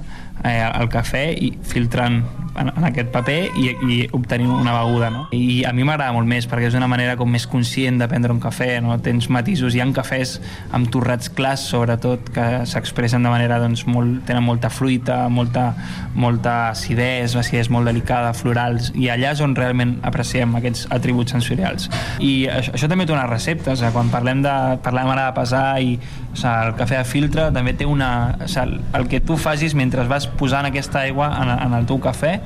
[0.44, 2.22] eh, el cafè i filtrant
[2.54, 5.22] en, en aquest paper i, i obtenint una beguda, no?
[5.34, 8.32] I a mi m'agrada molt més perquè és una manera com més conscient de prendre
[8.34, 8.96] un cafè, no?
[9.02, 10.38] Tens matisos, hi ha cafès
[10.74, 15.68] amb torrats clars, sobretot, que s'expressen de manera, doncs, molt, tenen molta fruita, molta,
[16.14, 21.90] molta acidesa, l'acidesa molt delicada, florals, i allà és on realment apreciem aquests atributs sensorials.
[22.24, 23.92] I això, això també té unes receptes, eh?
[23.94, 25.98] quan parlem de, parlem ara de pesar i
[26.34, 28.10] o sigui, el cafè de filtre també té una...
[28.42, 32.00] O sigui, el que tu facis mentre vas posant aquesta aigua en, en el teu
[32.02, 32.38] cafè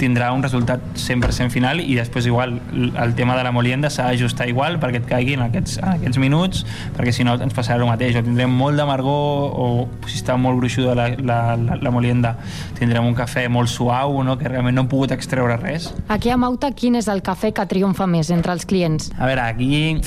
[0.00, 4.48] tindrà un resultat 100% final i després igual el tema de la molienda s'ha d'ajustar
[4.50, 6.64] igual perquè et caigui en aquests, en aquests minuts
[6.96, 9.68] perquè si no ens passarà el mateix o tindrem molt d'amargor o
[10.08, 12.34] si està molt gruixuda la, la, la, la molienda
[12.78, 14.38] tindrem un cafè molt suau no?
[14.40, 17.68] que realment no hem pogut extreure res Aquí a Mauta, quin és el cafè que
[17.68, 19.12] triomfa més entre els clients?
[19.18, 20.00] a veure, aquí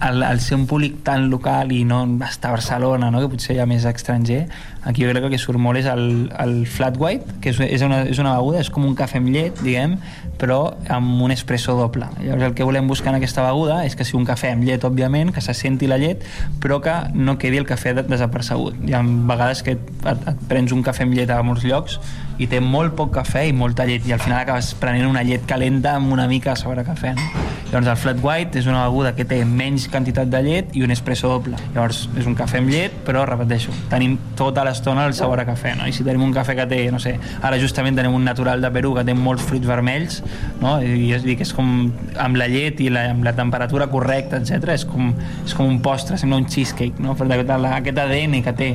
[0.00, 3.20] al, al ser un públic tan local i no estar a Barcelona, no?
[3.22, 4.46] que potser hi ha més estranger,
[4.84, 7.60] aquí jo crec que el que surt molt és el, el flat white, que és,
[7.60, 9.98] és, una, és una beguda, és com un cafè amb llet, diguem,
[10.40, 12.08] però amb un espresso doble.
[12.22, 14.86] Llavors el que volem buscar en aquesta beguda és que sigui un cafè amb llet,
[14.88, 16.24] òbviament, que se senti la llet,
[16.62, 18.80] però que no quedi el cafè desapercebut.
[18.88, 22.00] Hi ha vegades que et, et, et prens un cafè amb llet a molts llocs
[22.40, 25.44] i té molt poc cafè i molta llet, i al final acabes prenent una llet
[25.48, 27.12] calenta amb una mica sobre cafè.
[27.18, 27.48] No?
[27.70, 30.90] Llavors el flat white és una beguda que té menys quantitat de llet i un
[30.90, 31.60] espresso doble.
[31.74, 35.74] Llavors és un cafè amb llet, però repeteixo, tenim tota l'estona el sabor a cafè,
[35.78, 35.88] no?
[35.90, 38.70] I si tenim un cafè que té, no sé, ara justament tenim un natural de
[38.72, 40.22] Perú que té molts fruits vermells,
[40.62, 40.78] no?
[40.80, 41.90] I és, dir, que és com
[42.20, 45.12] amb la llet i la, amb la temperatura correcta, etc és com,
[45.44, 47.16] és com un postre, sembla un cheesecake, no?
[47.18, 48.72] Per aquest ADN que té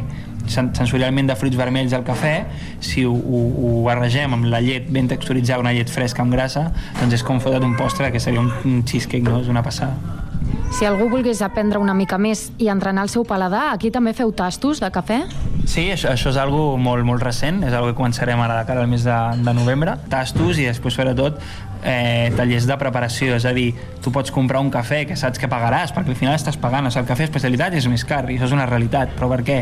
[0.52, 2.36] sensorialment de fruits vermells al cafè,
[2.84, 6.70] si ho, ho, ho barregem amb la llet ben texturitzada, una llet fresca amb grassa,
[7.00, 9.42] doncs és com fotre't un postre que seria un, un cheesecake, no?
[9.42, 10.25] És una passada.
[10.72, 14.34] Si algú volgués aprendre una mica més i entrenar el seu paladar, aquí també feu
[14.36, 15.22] tastos de cafè?
[15.66, 18.84] Sí, això, això és algo molt, molt recent, és algo que començarem ara de cara
[18.84, 19.96] al mes de, de novembre.
[20.12, 21.40] Tastos i després, sobretot,
[21.86, 23.70] eh, tallers de preparació, és a dir,
[24.04, 26.92] tu pots comprar un cafè que saps que pagaràs, perquè al final estàs pagant, o
[26.92, 29.60] sigui, el cafè especialitat és més car, i això és una realitat, però per què?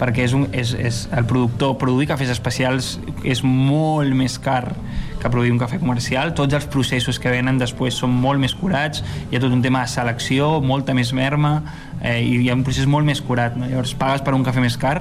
[0.00, 4.74] Perquè és un, és, és el productor, produir cafès especials és molt més car
[5.20, 9.02] que produir un cafè comercial, tots els processos que venen després són molt més curats,
[9.30, 11.58] hi ha tot un tema de selecció, molta més merma,
[12.02, 13.68] eh, i hi ha un procés molt més curat, no?
[13.70, 15.00] llavors pagues per un cafè més car,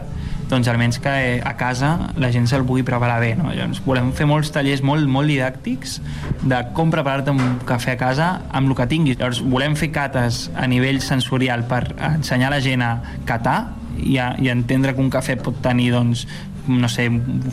[0.49, 3.34] doncs almenys que eh, a casa la gent se'l pugui preparar bé.
[3.38, 3.49] No?
[3.53, 5.99] Llavors, volem fer molts tallers molt, molt didàctics
[6.45, 9.18] de com preparar-te un cafè a casa amb el que tinguis.
[9.20, 12.91] Llavors, volem fer cates a nivell sensorial per ensenyar a la gent a
[13.26, 13.57] catar
[13.97, 16.26] i, a, i entendre que un cafè pot tenir doncs,
[16.68, 17.07] no sé,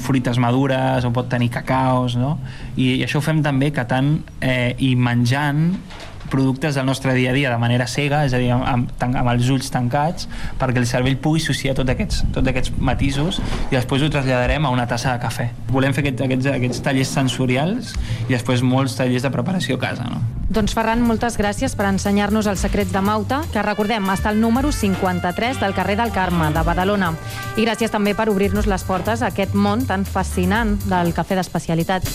[0.05, 2.37] fruites madures o pot tenir cacaos, no?
[2.77, 5.69] I, i això ho fem també catant eh, i menjant
[6.31, 9.33] productes del nostre dia a dia de manera cega, és a dir, amb, amb, amb
[9.35, 10.29] els ulls tancats,
[10.61, 14.75] perquè el cervell pugui associar tots aquests, tots aquests matisos i després ho traslladarem a
[14.75, 15.49] una tassa de cafè.
[15.73, 17.97] Volem fer aquests, aquests, aquests tallers sensorials
[18.29, 20.09] i després molts tallers de preparació a casa.
[20.11, 20.23] No?
[20.53, 24.73] Doncs Ferran, moltes gràcies per ensenyar-nos els secrets de Mauta, que recordem, està al número
[24.73, 27.14] 53 del carrer del Carme, de Badalona.
[27.57, 32.12] I gràcies també per obrir-nos les portes a aquest món tan fascinant del cafè d'especialitat.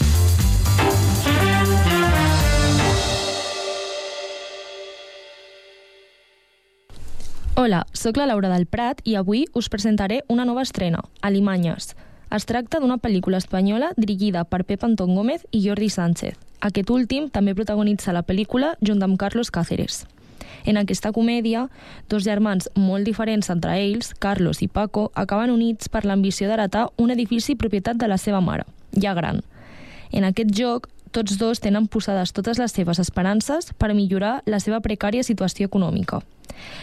[7.60, 11.96] Hola, sóc la Laura del Prat i avui us presentaré una nova estrena, Alimanyes.
[12.30, 16.36] Es tracta d'una pel·lícula espanyola dirigida per Pep Antón Gómez i Jordi Sánchez.
[16.62, 20.04] Aquest últim també protagonitza la pel·lícula junt amb Carlos Cáceres.
[20.70, 21.64] En aquesta comèdia,
[22.14, 27.10] dos germans molt diferents entre ells, Carlos i Paco, acaben units per l'ambició d'heretar un
[27.10, 29.42] edifici propietat de la seva mare, ja gran.
[30.12, 34.82] En aquest joc, tots dos tenen posades totes les seves esperances per millorar la seva
[34.82, 36.22] precària situació econòmica.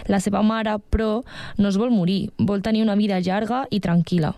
[0.06, 1.24] La seva mare, però,
[1.58, 4.34] no es vol morir, vol tenir una vida llarga i tranquil·la.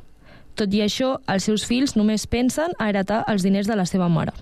[0.57, 4.09] Tot i això, els seus fills només pensen a heretar els diners de la seva
[4.09, 4.32] mare.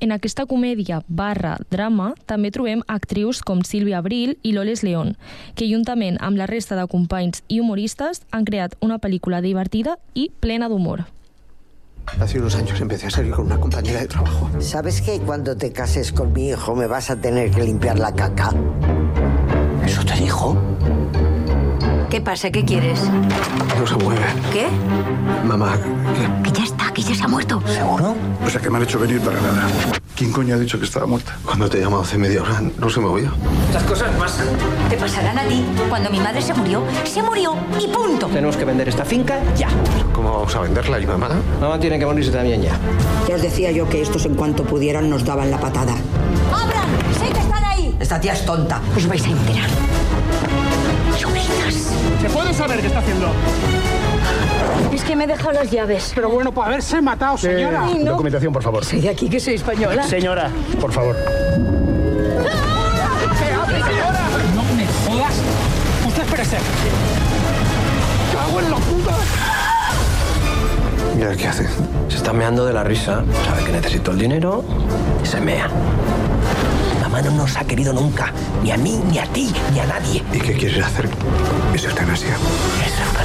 [0.00, 5.16] En aquesta comèdia barra drama també trobem actrius com Sílvia Abril i Loles León,
[5.58, 10.30] que juntament amb la resta de companys i humoristes han creat una pel·lícula divertida i
[10.38, 11.08] plena d'humor.
[12.20, 14.50] Hace unos años empecé a salir con una compañera de trabajo.
[14.60, 18.12] ¿Sabes que cuando te cases con mi hijo me vas a tener que limpiar la
[18.12, 18.52] caca?
[19.86, 20.56] ¿Eso te dijo?
[22.10, 22.50] ¿Qué pasa?
[22.50, 23.00] ¿Qué quieres?
[23.78, 24.20] No se mueve.
[24.52, 24.66] ¿Qué?
[25.46, 25.78] Mamá,
[26.42, 27.62] Que ya está, que ya se ha muerto.
[27.66, 28.16] ¿seguro?
[28.44, 29.68] O sea que me han hecho venir para nada.
[30.16, 31.36] ¿Quién coño ha dicho que estaba muerta?
[31.44, 33.30] Cuando te he llamado hace media hora, no se movía.
[33.68, 34.48] Estas cosas pasan.
[34.90, 35.64] Te pasarán a ti.
[35.88, 38.26] Cuando mi madre se murió, se murió y punto.
[38.26, 39.68] Tenemos que vender esta finca ya.
[40.12, 41.28] ¿Cómo vamos a venderla y mamá?
[41.60, 42.72] Mamá tiene que morirse también ya.
[43.28, 45.94] Ya os decía yo que estos en cuanto pudieran nos daban la patada.
[46.52, 46.88] ¡Abran!
[47.20, 47.96] ¡Sé que están ahí!
[48.00, 48.80] Esta tía es tonta.
[48.96, 49.68] Os vais a enterar.
[51.20, 51.92] Lluvias.
[52.20, 53.28] ¿Se puede saber qué está haciendo?
[54.92, 56.12] Es que me he dejado las llaves.
[56.14, 57.86] Pero bueno, por haberse matado, señora.
[57.86, 58.12] No.
[58.12, 58.84] Documentación, por favor.
[58.84, 60.02] Soy de aquí, que soy española.
[60.04, 60.50] Señora,
[60.80, 61.16] por favor.
[61.16, 64.28] ¿Qué hace, señora?
[64.54, 65.34] No me jodas.
[66.06, 66.56] Usted espérese.
[68.32, 69.16] ¡Cago en la puta!
[71.16, 71.66] Mira qué hace.
[72.08, 73.24] Se está meando de la risa.
[73.46, 74.64] Sabe que necesito el dinero
[75.22, 75.68] y se mea.
[77.02, 78.32] Mamá no nos ha querido nunca.
[78.62, 80.22] Ni a mí, ni a ti, ni a nadie.
[80.32, 81.08] ¿Y qué quieres hacer?
[81.74, 82.34] Es eutanasia.
[82.86, 83.17] Es eutanasia.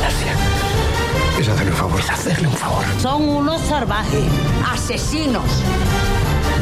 [1.44, 2.00] Es hacerle un favor.
[2.00, 2.86] Es hacerle un favor.
[3.02, 4.24] Son unos salvajes,
[4.66, 5.44] asesinos.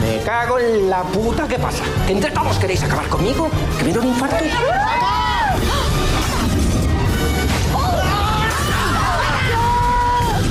[0.01, 1.47] Me cago en la puta.
[1.47, 1.83] ¿Qué pasa?
[2.07, 3.47] ¿Que entre todos queréis acabar conmigo?
[3.77, 4.37] ¿Que un infarto?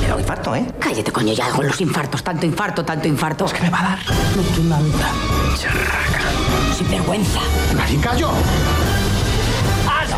[0.01, 0.65] Me da un infarto, ¿eh?
[0.79, 2.23] Cállate, coño, ya con los infartos.
[2.23, 3.47] Tanto infarto, tanto infarto.
[3.47, 3.99] Es que me va a dar.
[3.99, 5.11] Que manda.
[5.59, 6.21] Charraca.
[6.79, 7.41] Sin vergüenza.
[7.75, 8.31] ¡Nadie callo!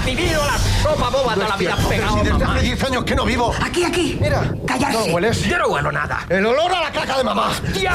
[0.03, 3.15] ¡Has vivido la sopa boba de la vida pegado, Si desde hace 10 años que
[3.15, 3.55] no vivo.
[3.63, 4.19] Aquí, aquí.
[4.21, 4.53] Mira.
[4.67, 4.99] Callarse.
[4.99, 5.45] ¿No hueles?
[5.45, 6.27] Yo no huelo nada.
[6.29, 7.53] El olor a la caca de mamá.
[7.81, 7.95] ¡Ya!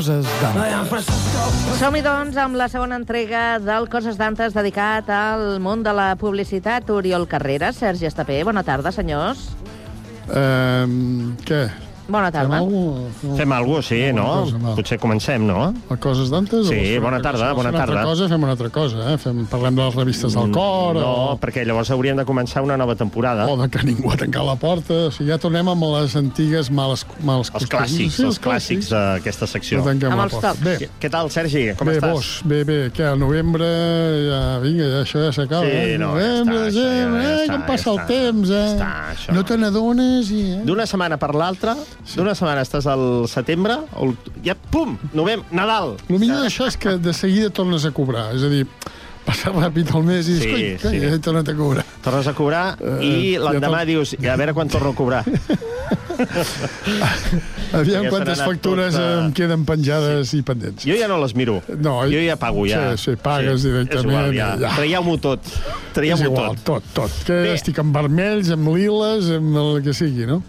[0.00, 1.08] Coses d'antes.
[1.76, 6.88] Som-hi, doncs, amb la segona entrega del Coses d'Antes dedicat al món de la publicitat.
[6.88, 8.38] Oriol Carreras, Sergi Estapé.
[8.48, 9.50] Bona tarda, senyors.
[10.32, 11.66] Um, què?
[12.10, 12.50] Bona tarda.
[12.50, 13.36] Fem alguna cosa?
[13.36, 14.24] Fem alguna cosa, sí, no?
[14.44, 14.74] cosa.
[14.76, 15.60] Potser comencem, no?
[15.90, 16.66] A coses d'antes?
[16.68, 17.54] Sí, o fem bona tarda, cosa?
[17.54, 18.00] bona Fem una tarda.
[18.00, 19.18] altra cosa, fem una altra cosa, eh?
[19.18, 21.38] Fem, parlem de les revistes del cor No, o...
[21.40, 23.46] perquè llavors hauríem de començar una nova temporada.
[23.46, 24.94] O de que ningú ha tancat la porta.
[25.08, 27.70] O sigui, ja tornem amb les antigues males, males Els costums.
[27.76, 29.78] clàssics, Sí, els clàssics d'aquesta secció.
[29.78, 30.60] No tanquem Amb els tocs.
[30.66, 31.68] Bé, Què, tal, Sergi?
[31.78, 32.10] Com bé, estàs?
[32.12, 32.78] vos, bé, bé.
[32.96, 33.68] Què, al novembre,
[34.26, 35.64] ja, vinga, ja, això ja s'acaba.
[35.64, 35.98] Sí, eh?
[35.98, 38.06] no, ja novembre, està, això ja- desembre, ja eh, està, com ja passa el està.
[38.10, 38.66] temps, eh?
[38.74, 39.34] Està, això.
[39.36, 40.40] No te n'adones i...
[40.50, 40.60] Eh?
[40.66, 41.30] D'una setmana per
[42.00, 44.12] l'altra, d'una setmana estàs al setembre, o
[44.44, 45.96] ja, pum, novembre, Nadal.
[46.08, 48.34] El millor d'això és que de seguida tornes a cobrar.
[48.34, 48.66] És a dir,
[49.24, 51.06] passa ràpid el mes i dius, Sí, coi, coi, sí.
[51.06, 51.84] he tornat a cobrar.
[52.02, 54.94] Tornes a cobrar i Eh, l'endemà ja tot- dius, i a veure quan torno a
[54.94, 55.24] cobrar.
[57.72, 60.84] Aviam Ja quantes factures tot, eh, em queden penjades i pendents.
[60.86, 61.60] Jo ja no les miro.
[61.78, 62.96] No, jo ja pago, ja.
[62.96, 64.48] Sí, sí, pagues directament, És igual, ja.
[64.60, 64.72] ja.
[64.76, 65.40] Traieu-m'ho tot.
[65.94, 66.64] Traieu-m'ho tot.
[66.64, 67.10] tot, tot.
[67.26, 67.54] Que Bé.
[67.54, 70.42] estic amb vermells, amb liles, amb el que sigui, no?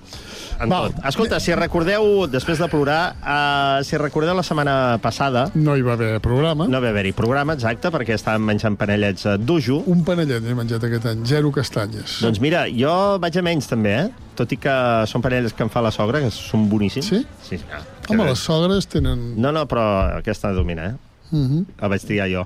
[0.62, 0.92] En Val.
[0.92, 1.06] tot.
[1.10, 5.48] Escolta, si recordeu, després de plorar, uh, si recordeu la setmana passada...
[5.58, 6.68] No hi va haver programa.
[6.70, 9.82] No va haver-hi programa, exacte, perquè estàvem menjant panellets a Dujo.
[9.92, 12.20] Un panellet he menjat aquest any, zero castanyes.
[12.22, 14.32] Doncs mira, jo vaig a menys també, eh?
[14.38, 14.74] Tot i que
[15.10, 17.10] són panellets que em fa la sogra, que són boníssims.
[17.10, 17.24] Sí?
[17.48, 17.64] Sí, sí.
[17.74, 19.32] Ah, Home, les sogres tenen...
[19.42, 19.86] No, no, però
[20.20, 21.11] aquesta domina, eh?
[21.32, 21.66] Uh -huh.
[21.82, 22.46] El vaig triar jo.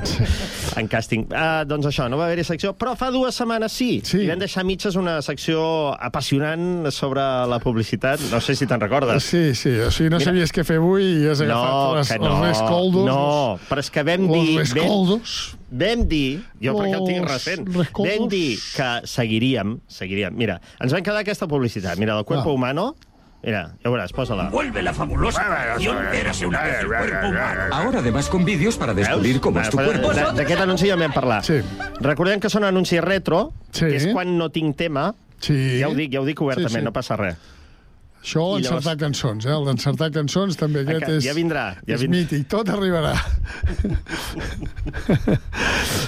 [0.80, 1.26] en càsting.
[1.30, 4.00] Uh, doncs això, no va haver-hi secció, però fa dues setmanes sí.
[4.04, 4.18] sí.
[4.24, 8.20] I vam deixar mitges una secció apassionant sobre la publicitat.
[8.32, 9.22] No sé si te'n recordes.
[9.24, 10.30] Sí, sí, o sigui, no Mira.
[10.30, 13.06] sabies què fer avui i has agafat No, les, no, els rescoldos.
[13.06, 14.58] no, però és que vam los dir...
[14.58, 15.36] rescoldos.
[15.70, 18.18] Vam, vam dir, jo perquè el tinc Los recent, rescoldos.
[18.18, 20.34] vam dir que seguiríem, seguiríem.
[20.36, 21.98] Mira, ens vam quedar aquesta publicitat.
[21.98, 22.54] Mira, del cuerpo Ah.
[22.54, 22.94] humano,
[23.42, 24.48] Mira, ya verás, pósala.
[24.50, 27.60] Vuelve la fabulosa canción Érase una vez el cuerpo humano.
[27.70, 30.12] Ahora además con vídeos para descubrir cómo es tu cuerpo.
[30.12, 31.44] D'aquest anunci ja en vam parlar.
[31.44, 31.60] Sí.
[32.00, 33.84] Recordem que són anuncis retro, Sí.
[33.86, 35.14] que és quan no tinc tema.
[35.38, 35.78] Sí.
[35.80, 36.84] Ja ho dic, ja ho dic obertament, Sí, sí.
[36.84, 37.36] no passa res.
[38.26, 39.52] Això, I encertar llavors- cançons, eh?
[39.54, 41.24] El d'encertar cançons també aquest és...
[41.28, 42.24] ja vindrà, ja és vindrà.
[42.24, 43.12] mític, tot arribarà.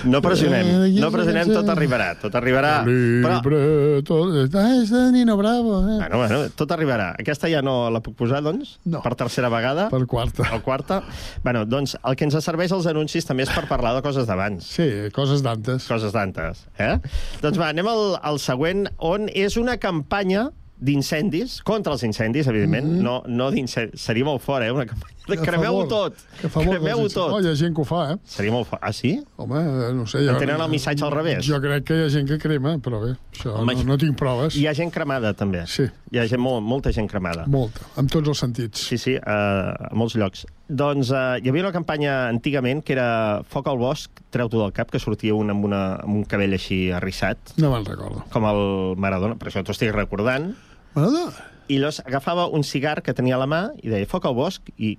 [0.08, 0.66] No pressionem,
[0.98, 2.72] no pressionem, tot arribarà, tot arribarà.
[2.88, 3.60] Però, Libre,
[4.08, 4.34] tot...
[4.58, 5.96] Ah, és de Nino Bravo, eh?
[6.00, 7.12] bueno, bueno, tot arribarà.
[7.22, 8.76] Aquesta ja no la puc posar, doncs?
[8.88, 8.98] No.
[9.06, 9.88] Per tercera vegada?
[9.94, 10.46] Per quarta.
[10.56, 11.00] O quarta?
[11.46, 14.66] Bueno, doncs el que ens serveix als anuncis també és per parlar de coses d'abans.
[14.74, 15.86] Sí, coses d'antes.
[15.86, 16.96] Coses d'antes, eh?
[17.42, 20.48] doncs va, anem al, al següent, on és una campanya
[20.80, 23.02] d'incendis, contra els incendis, evidentment, mm -hmm.
[23.02, 27.32] no, no d'incendis, seria molt fort, eh, una campanya de cremeu-ho tot, cremeu-ho tot.
[27.36, 28.16] Oh, hi ha gent que ho fa, eh?
[28.24, 28.80] Seria molt fort.
[28.84, 29.12] Ah, sí?
[29.36, 30.22] Home, eh, no sé...
[30.24, 31.42] Entenen el missatge al revés?
[31.46, 33.10] Jo crec que hi ha gent que crema, però bé.
[33.34, 34.56] Això no, no tinc proves.
[34.56, 35.66] Hi ha gent cremada, també.
[35.68, 35.84] Sí.
[36.14, 37.44] Hi ha gent, molt, molta gent cremada.
[37.52, 38.86] Molta, amb tots els sentits.
[38.88, 40.46] Sí, sí, uh, a molts llocs.
[40.68, 43.08] Doncs uh, hi havia una campanya antigament que era
[43.52, 46.86] Foc al bosc, treu-t'ho del cap, que sortia un amb, una, amb un cabell així
[46.92, 48.24] arrissat, No me'n recordo.
[48.32, 48.64] com el
[48.96, 50.54] Maradona, per això t'ho estic recordant.
[50.94, 51.32] Maradona?
[51.68, 54.70] I llavors agafava un cigar que tenia a la mà i deia Foc al bosc
[54.78, 54.96] i...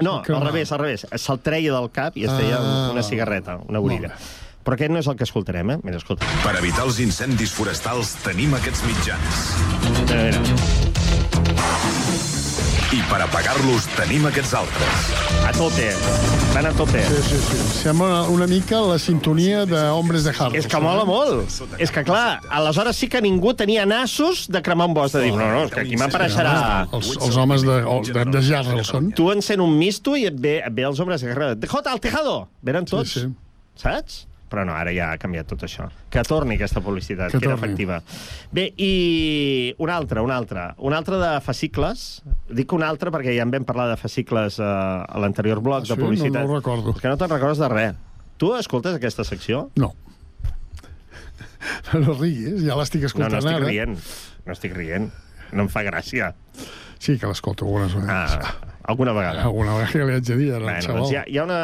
[0.00, 0.48] No, Que al mal.
[0.52, 1.06] revés, al revés.
[1.18, 2.90] Se'l treia del cap i es feia Ah.
[2.92, 4.12] una cigarreta, una borilla.
[4.64, 5.78] Però aquest no és el que escoltarem, eh?
[5.82, 6.26] Mira, escolta.
[6.44, 9.42] Per evitar els incendis forestals tenim aquests mitjans.
[10.06, 10.87] Mira, mira.
[12.88, 15.08] I per apagar-los tenim aquests altres.
[15.44, 15.90] A tope.
[16.54, 17.02] Van a tope.
[17.04, 17.58] Sí, sí, sí.
[17.82, 20.56] Sembla una, una mica la sintonia de Hombres de Harlem.
[20.56, 21.58] És que mola molt.
[21.76, 25.34] És que, clar, aleshores sí que ningú tenia nassos de cremar un bosc, de dir,
[25.36, 26.54] no, no, és que aquí m'apareixerà...
[26.96, 27.76] Els, els homes de,
[28.08, 29.12] de, de Jarrelson.
[29.20, 31.52] Tu encén un misto i et ve, et ve els homes de guerra.
[31.68, 32.38] Jota, al tejado!
[32.64, 33.12] Venen tots.
[33.12, 33.34] Sí, sí.
[33.84, 34.22] Saps?
[34.48, 35.90] Però no, ara ja ha canviat tot això.
[36.10, 37.66] Que torni aquesta publicitat, Que que, era torni.
[37.74, 37.98] efectiva.
[38.50, 40.74] Bé, i una altra, una altra.
[40.78, 42.22] Una altra de fascicles.
[42.48, 45.86] Dic una altra perquè ja en vam parlar de fascicles eh, a l'anterior bloc Ah,
[45.86, 45.92] sí?
[45.94, 46.40] de publicitat.
[46.42, 46.94] No- no ho recordo.
[46.94, 47.94] Que no te'n recordes de res.
[48.38, 49.70] Tu escoltes aquesta secció?
[49.76, 49.92] No.
[51.98, 53.66] No riguis, ja l'estic No, escoltant no estic ara.
[53.66, 53.98] rient.
[54.46, 55.10] No estic rient.
[55.52, 56.32] No em fa gràcia.
[56.98, 58.36] Sí, que l'escolto algunes vegades.
[58.46, 58.54] Ah,
[58.88, 59.44] alguna vegada.
[59.44, 61.00] Alguna vegada que li haig de dir, ara, Bueno, xaval.
[61.02, 61.62] doncs hi ha, hi ha una,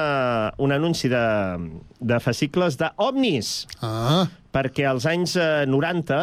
[0.61, 1.23] un anunci de,
[2.01, 3.53] de fascicles d'OVNIs.
[3.83, 4.27] Ah.
[4.55, 6.19] Perquè als anys eh, 90,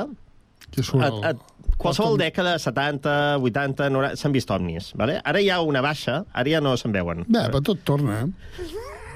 [0.72, 1.18] Que surt el...
[1.26, 4.92] a, a, qualsevol dècada, 70, 80, 90, s'han vist ovnis.
[5.02, 5.18] Vale?
[5.26, 7.26] Ara hi ha una baixa, ara ja no se'n veuen.
[7.28, 8.68] Bé, però tot torna, eh?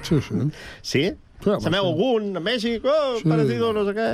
[0.02, 0.48] Sí, sí.
[0.82, 1.04] Sí?
[1.46, 1.86] Se'n veu sí.
[1.86, 3.28] algun, a Mèxic, oh, Sí.
[3.30, 4.10] parecido, no sé què.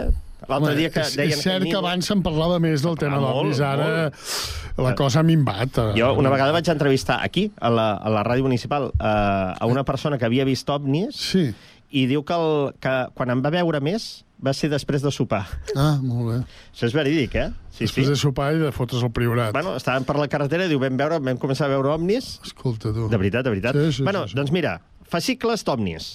[0.48, 1.32] L'altre dia que deien...
[1.36, 4.94] és cert que ningú- abans se'n parlava més del tema parlava d'ovnis, molt, ara la
[4.98, 5.78] cosa ha minvat.
[5.78, 5.92] eh.
[6.00, 9.84] Jo una vegada vaig entrevistar aquí, a la, a la ràdio municipal, eh, a una
[9.84, 11.50] persona que havia vist ovnis sí.
[11.90, 15.44] i diu que, el, que quan em va veure més va ser després de sopar.
[15.78, 16.38] Ah, molt bé.
[16.74, 17.50] Això és verídic, eh?
[17.70, 18.10] Sí, Després sí.
[18.10, 19.52] de sopar i de fotre's el priorat.
[19.54, 22.40] Bueno, estàvem per la carretera i diu, vam, veure, vam començar a veure ovnis.
[22.42, 23.06] Escolta, tu.
[23.12, 23.78] De veritat, de veritat.
[23.78, 24.40] Sí, sí, bueno, sí, sí.
[24.40, 26.08] doncs mira, fascicles d'ovnis.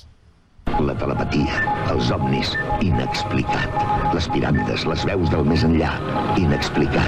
[0.78, 1.55] La telepatia,
[1.89, 2.51] els ovnis,
[2.86, 3.72] inexplicat.
[4.13, 5.89] Les piràmides, les veus del més enllà,
[6.38, 7.07] inexplicat.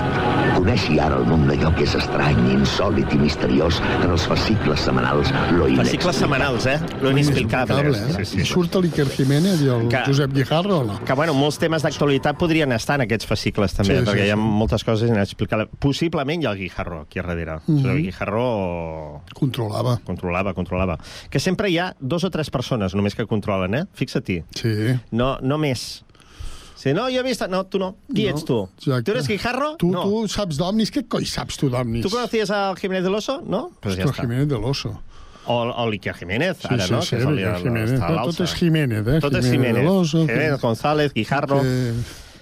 [0.56, 5.30] Coneixi ara el món d'allò que és estrany, insòlid i misteriós en els fascicles setmanals,
[5.54, 6.16] lo Fascicles inexplicable.
[6.20, 6.78] setmanals, eh?
[7.04, 7.92] Lo inexplicable.
[7.92, 8.26] Eh?
[8.42, 11.00] I surt l'Iker Jiménez i el Que- Josep Guijarro o no?
[11.06, 14.34] Que, bueno, molts temes d'actualitat podrien estar en aquests fascicles, també, Sí, sí, perquè hi
[14.34, 14.42] ha sí.
[14.42, 15.70] moltes coses inexplicables.
[15.80, 17.60] Possiblement hi ha el Guijarro aquí a darrere.
[17.68, 17.86] Mhm.
[17.86, 19.22] El Guijarro...
[19.34, 20.00] Controlava.
[20.04, 20.98] Controlava, controlava.
[21.30, 23.84] Que sempre hi ha dos o tres persones només que controlen, eh?
[23.98, 24.44] Fixa-t'hi.
[24.56, 24.76] Sí.
[25.12, 26.04] No, no més.
[26.80, 27.42] Si no, jo he vist...
[27.52, 27.90] No, tu no.
[28.08, 28.58] Qui No, ets tu?
[28.80, 29.04] exacte.
[29.04, 29.74] Tu eres Guijarro?
[29.82, 30.04] Tu, no.
[30.08, 30.92] tu saps d'ovnis?
[30.96, 32.06] Què coi saps tu d'ovnis?
[32.06, 33.42] ¿Tú conocías al Jiménez del Oso?
[33.46, 33.72] No?
[33.82, 34.22] Pues ja Ostres, està.
[34.24, 34.94] Jiménez del Oso.
[35.50, 37.02] O, o l'Iker Jiménez, Sí, ara, sí, no?
[37.02, 38.00] sí, que el, l'Iker el, Jiménez.
[38.00, 39.20] tot és Jiménez, eh?
[39.20, 40.12] Tot és Jiménez Jiménez.
[40.14, 41.62] Jiménez, que- González, Guijarro...
[41.62, 41.94] Que...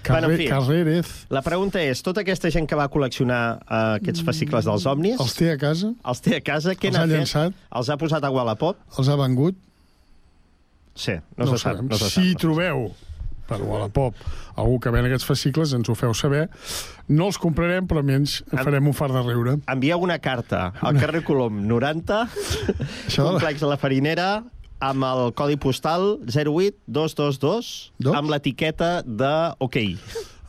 [0.08, 0.32] Bueno, Carre...
[0.34, 0.46] en fi.
[0.48, 1.08] Carrérez.
[1.34, 5.18] La pregunta és, tota aquesta gent que va col·leccionar uh, aquests fascicles dels ovnis...
[5.20, 5.90] Els té a casa?
[6.06, 7.10] Els té a casa, què Els ha fet?
[7.16, 7.58] llançat?
[7.76, 8.78] Els ha posat a Wallapop?
[8.96, 9.58] Els ha vengut?
[10.98, 11.78] Sí, no, no se sap.
[11.86, 12.40] No se si sap.
[12.42, 12.88] trobeu
[13.48, 14.12] per Wallapop
[14.60, 16.48] algú que ven aquests fascicles, ens ho feu saber.
[17.08, 19.54] No els comprarem, però almenys en farem un far de riure.
[19.72, 22.18] Envieu una carta al carrer Colom 90,
[23.08, 24.28] Això- complex de la Farinera,
[24.84, 29.32] amb el codi postal 08222, amb l'etiqueta de
[29.64, 29.78] OK.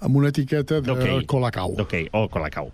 [0.01, 1.25] Amb una etiqueta de Ok.
[1.27, 1.73] Colacau.
[1.79, 2.71] Ok, o Colacau.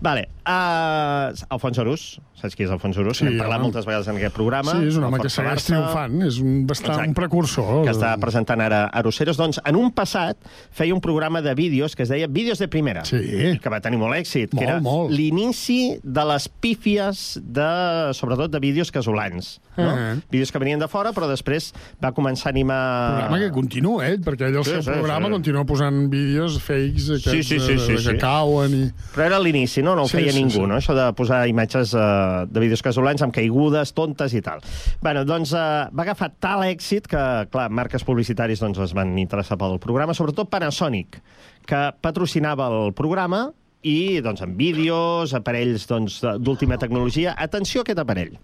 [0.00, 2.04] Vale, uh, Alfons Arús,
[2.40, 3.18] saps qui és Alfons Arús?
[3.18, 3.66] Sí, N'hem parlat home.
[3.68, 4.72] moltes vegades en aquest programa.
[4.78, 7.08] Sí, és un home que segueix triomfant, és un, bastant, Exacte.
[7.10, 7.84] un precursor.
[7.84, 10.36] que està presentant ara Aroseros, doncs en un passat
[10.70, 13.18] feia un programa de vídeos que es deia Vídeos de Primera, sí.
[13.60, 18.60] que va tenir molt èxit, Molt, que era l'inici de les pífies, de, sobretot de
[18.60, 19.60] vídeos casolans.
[19.76, 19.90] No?
[19.90, 20.14] Ah.
[20.30, 22.80] Vídeos que venien de fora, però després va començar a animar...
[23.18, 24.18] programa que continua, eh?
[24.18, 25.32] Perquè ell, el Sí, seu sí, programa, sí.
[25.32, 28.82] continua posant vídeos fakes aquests Sí, sí, sí, sí, que cauen i...
[29.14, 29.94] Però era l'inici, no?
[29.98, 30.66] No ho Sí, feia sí, ningú, sí.
[30.70, 30.78] no?
[30.78, 32.02] Això de posar imatges eh,
[32.50, 34.60] de vídeos casolans amb caigudes, tontes i tal.
[35.00, 39.58] bueno, doncs eh, va agafar tal èxit que, clar, marques publicitaris doncs, es van interessar
[39.60, 41.20] pel programa, sobretot Panasonic,
[41.66, 43.48] que patrocinava el programa
[43.82, 47.34] i doncs, amb vídeos, aparells doncs, d'última tecnologia.
[47.38, 48.34] Atenció a aquest aparell.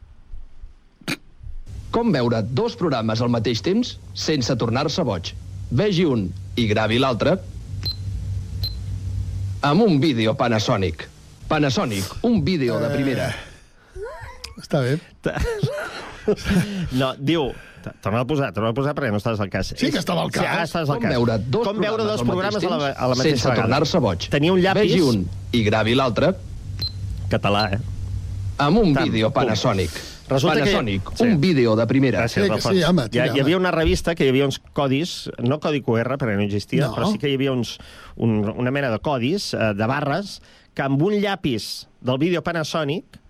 [1.93, 5.33] Com veure dos programes al mateix temps sense tornar-se boig.
[5.71, 7.37] Vegi un i gravi l'altre
[9.67, 11.09] amb un vídeo Panasonic.
[11.49, 13.31] Panasonic, un vídeo de primera.
[14.61, 14.97] Està bé.
[16.99, 17.51] No, diu...
[18.03, 19.69] Torna a posar, torna a posar perquè no estàs al cas.
[19.79, 20.43] Sí que estava al cas.
[20.43, 21.13] Sí, ara estàs al Com cas.
[21.15, 23.61] veure dos Com veure dos programes a la, a la mateixa sense vegada.
[23.63, 24.27] tornar-se boig.
[24.33, 24.91] Tenia un llapis...
[24.91, 25.21] Vegi un
[25.55, 26.33] i gravi l'altre
[27.31, 27.79] Català, eh?
[28.67, 29.95] amb un vídeo Panasonic.
[30.29, 31.23] Resulta Panasonic, que...
[31.23, 32.25] un vídeo de primera.
[32.25, 33.63] Gràcies, Sí, sí, home, hi, tira, hi havia home.
[33.63, 36.95] una revista que hi havia uns codis, no codi QR, perquè no existia, No.
[36.97, 37.77] però sí que hi havia uns,
[38.17, 40.41] un, una mena de codis, eh, de barres,
[40.75, 43.21] que amb un llapis del vídeo Panasonic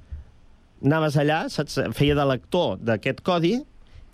[0.84, 3.58] anaves allà, saps, feia de lector d'aquest codi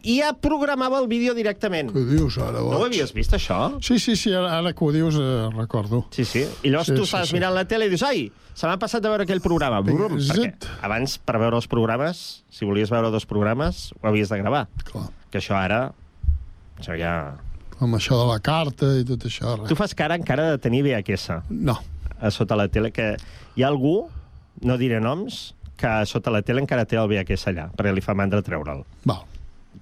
[0.02, 1.90] i ja programava el vídeo directament.
[1.94, 2.92] Què dius ara, No ho boig?
[2.92, 3.78] havies vist, això?
[3.82, 6.04] Sí, sí, sí, ara, ara que ho dius eh, recordo.
[6.10, 6.42] Sí, sí.
[6.62, 7.36] I llavors Sí, tu sí, estàs sí.
[7.38, 8.24] mirant la tele i dius ai,
[8.54, 9.80] se m'ha passat de veure aquell programa.
[9.86, 14.38] Brum, perquè abans, per veure els programes, si volies veure dos programes, ho havies de
[14.42, 14.66] gravar.
[14.90, 15.06] Clar.
[15.30, 15.92] Que això ara...
[16.78, 17.14] Això ja...
[17.82, 19.56] Amb això de la carta i tot això.
[19.58, 19.68] Res.
[19.70, 21.40] Tu fas cara encara de tenir VHS.
[21.50, 21.78] No.
[22.20, 23.16] A sota la tele, que
[23.56, 24.08] hi ha algú,
[24.62, 28.14] no diré noms, que sota la tele encara té el VHS allà, perquè li fa
[28.14, 28.84] mandra treure'l.
[29.08, 29.24] Val.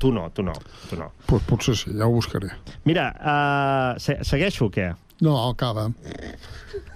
[0.00, 0.54] Tu no, tu no,
[0.88, 1.10] tu no.
[1.28, 2.48] Pues potser sí, ja ho buscaré.
[2.88, 4.94] Mira, uh, se segueixo o què?
[5.20, 5.90] No, acaba.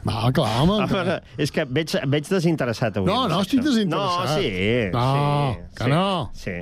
[0.05, 0.78] Va, clar, home.
[0.80, 3.09] A veure, és que veig, veig desinteressat avui.
[3.09, 3.68] No, no, estic això.
[3.68, 4.24] desinteressat.
[4.24, 4.52] No, sí.
[4.94, 5.05] No,
[5.52, 6.07] sí, que sí, no.
[6.40, 6.55] Sí.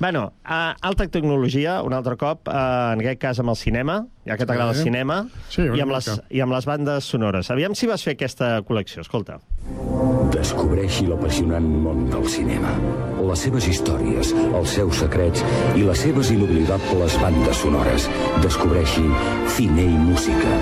[0.00, 4.36] Bueno, uh, alta tecnologia, un altre cop, uh, en aquest cas amb el cinema, ja
[4.38, 7.50] que t'agrada el cinema, Sí, i, amb les, i amb les bandes sonores.
[7.50, 9.40] Aviam si vas fer aquesta col·lecció, escolta.
[10.32, 12.72] Descobreixi l'apassionant món del cinema.
[13.22, 15.42] Les seves històries, els seus secrets
[15.78, 18.08] i les seves inoblidables bandes sonores.
[18.42, 19.04] Descobreixi
[19.56, 20.54] Cine i Música.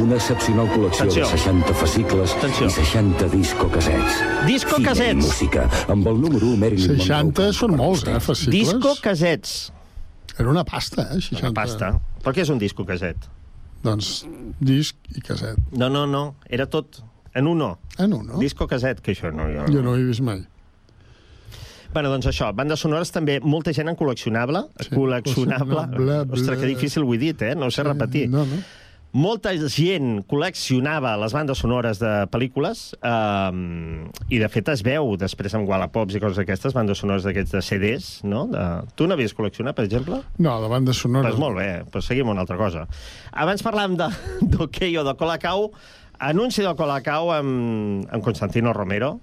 [0.00, 1.26] Una excepcional col·lecció Atenció.
[1.26, 4.20] de 60 fascicles i 60 disco-casets.
[4.46, 5.24] Disco Cine i casets.
[5.26, 8.54] Música, amb el número 1 Marilyn 60 són molts, eh, fascicles.
[8.54, 9.58] Disco casets.
[10.38, 11.40] Era una pasta, eh, 60.
[11.42, 11.92] Una pasta.
[12.22, 13.28] Però què és un disco caset?
[13.82, 14.24] Doncs
[14.60, 15.58] disc i caset.
[15.72, 17.00] No, no, no, era tot
[17.34, 17.78] en uno.
[17.98, 18.38] En uno?
[18.42, 19.48] Disco caset, que això no...
[19.50, 20.44] Jo, Jo no ho he vist mai.
[21.92, 24.66] Bueno, doncs això, bandes sonores també, molta gent en col·leccionable.
[24.82, 25.86] Sí, col·leccionable.
[25.94, 26.36] col·leccionable.
[26.36, 27.54] Ostres, que difícil ho he dit, eh?
[27.56, 28.26] No ho sé repetir.
[28.30, 28.60] No, no.
[29.16, 35.54] Molta gent col·leccionava les bandes sonores de pel·lícules um, i, de fet, es veu després
[35.56, 38.44] amb Wallapops i coses d'aquestes, bandes sonores d'aquests de CDs, no?
[38.52, 38.66] De...
[39.00, 40.20] Tu n'havies col·leccionat, per exemple?
[40.36, 41.30] No, de banda sonora.
[41.32, 42.84] Pues molt bé, pues seguim una altra cosa.
[43.32, 44.12] Abans parlàvem de-
[44.52, 45.70] d'hoquei o de Colacau,
[46.20, 49.14] anunci del Colacau amb, amb Constantino Romero,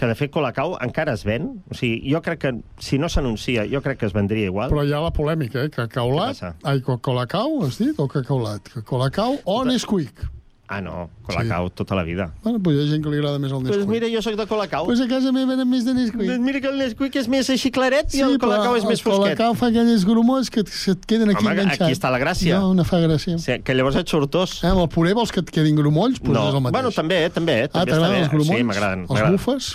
[0.00, 1.50] que de fet Colacau encara es ven.
[1.70, 4.72] O sigui, jo crec que si no s'anuncia, jo crec que es vendria igual.
[4.72, 5.70] Però hi ha la polèmica, eh?
[5.70, 6.40] Cacaulat...
[6.64, 7.94] Ai, co- Colacau, has dit?
[8.00, 8.72] O cacaulat?
[8.88, 10.24] Colacau o Nesquik?
[10.70, 11.72] Ah, no, Colacau sí.
[11.74, 12.28] tota la vida.
[12.44, 13.86] Bueno, pues hi ha gent que li agrada més el Doncs Nesquik.
[13.88, 14.84] pues mira, jo sóc de Colacau.
[14.86, 16.28] Pues a casa meva eren més de Nesquik.
[16.28, 19.02] Doncs mira que el Nesquik és més així claret i el Colacau és més el
[19.02, 19.34] fosquet.
[19.34, 21.82] Colacau fa aquelles grumors que et- se't queden aquí Home, enganxats.
[21.88, 22.60] aquí està la gràcia.
[22.62, 23.34] No, no fa gràcia.
[23.42, 24.60] Sí, que llavors et surt tos.
[24.62, 26.20] Eh, amb el puré vols que et quedin grumolls?
[26.22, 26.78] Pues no, és el mateix.
[26.78, 28.56] bueno, també, també, ah, també està t'agraden els grumolls?
[28.56, 29.06] Sí, m'agraden.
[29.10, 29.72] Els bufes?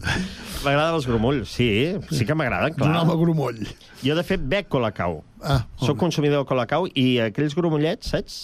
[0.64, 1.68] M'agraden els grumolls, sí,
[2.12, 2.92] sí que m'agraden, clar.
[3.02, 3.60] home grumoll.
[4.04, 5.22] Jo, de fet, bec Colacau.
[5.40, 8.40] Ah, Soc consumidor de Colacau i aquells grumollets, saps?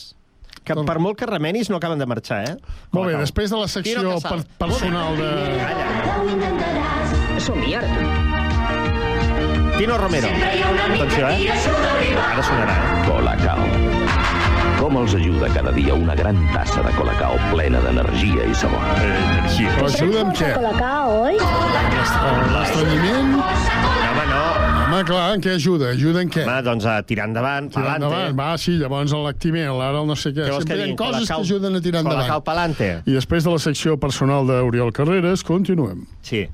[0.67, 2.57] Que per molt que remenis no acaben de marxar, eh?
[2.57, 3.21] Molt bé, Colacau.
[3.23, 5.31] després de la secció per personal de...
[7.47, 8.01] Som-hi, ara tu.
[9.77, 10.29] Tino Romero.
[10.33, 11.53] Atenció, eh?
[12.17, 13.05] Ara sonarà, eh?
[13.11, 14.06] Colacao.
[14.87, 18.85] Com els ajuda cada dia una gran tassa de Colacao plena d'energia i sabor?
[19.03, 19.73] Energia.
[19.75, 20.53] Però ajuda amb què?
[20.55, 21.41] Colacao, oi?
[22.55, 23.35] L'estrenyiment?
[24.97, 25.91] Home, clar, en què ajuda?
[25.93, 26.41] Ajuda en què?
[26.47, 28.07] Home, doncs a tirar endavant, Tirar pa'lante.
[28.07, 30.47] endavant, va, sí, llavors el lactiment, ara el no sé què.
[30.49, 32.23] Vols que Sempre hi ha coses Colacao- que ajuden a tirar endavant.
[32.25, 32.89] Colacao pa'lante.
[33.05, 36.07] I després de la secció personal d'Oriol Carreras, continuem.
[36.23, 36.47] Sí.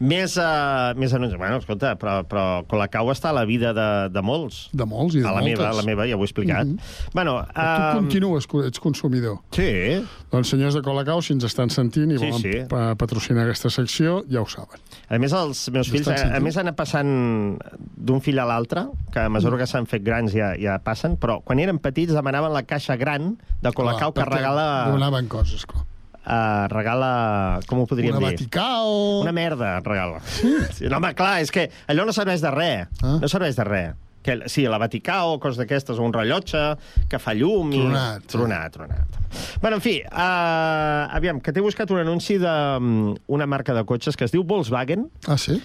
[0.00, 1.36] Més, uh, més anuncis.
[1.36, 4.68] Bueno, escolta, però, però Colacau està a la vida de, de molts.
[4.72, 5.58] De molts i de a la moltes.
[5.58, 6.66] meva, a la meva, ja ho he explicat.
[6.66, 6.78] Mm
[7.12, 9.40] Bueno, Tu uh, continues, ets consumidor.
[9.50, 10.04] Sí.
[10.30, 12.64] Doncs senyors de Colacau, si ens estan sentint i Sí, volen sí.
[12.68, 14.78] pa- patrocinar aquesta secció, ja ho saben.
[15.10, 17.58] A més, els meus fills, a, a més, han anat passant
[17.96, 21.40] d'un fill a l'altre, que a mesura que s'han fet grans ja, ja passen, però
[21.44, 24.66] quan eren petits demanaven la caixa gran de Colacau que perquè regala...
[24.92, 25.84] Donaven coses, clar.
[26.28, 27.60] Uh, regala...
[27.70, 28.34] Com ho podríem Una dir?
[28.36, 29.22] Vaticao...
[29.22, 30.20] Una merda, regala.
[30.28, 32.90] Sí, no, home, clar, és que allò no serveix de res.
[33.00, 33.16] Ah.
[33.22, 33.96] No serveix de res.
[34.28, 36.60] Que, sí, la Vaticao, coses d'aquestes, o un rellotge
[37.08, 37.70] que fa llum...
[37.72, 37.80] I...
[37.80, 38.32] Tronat, sí.
[38.34, 39.18] Tronat, tronat.
[39.62, 44.28] Bueno, en fi, uh, aviam, que t'he buscat un anunci d'una marca de cotxes que
[44.28, 45.62] es diu Volkswagen, Ah, sí?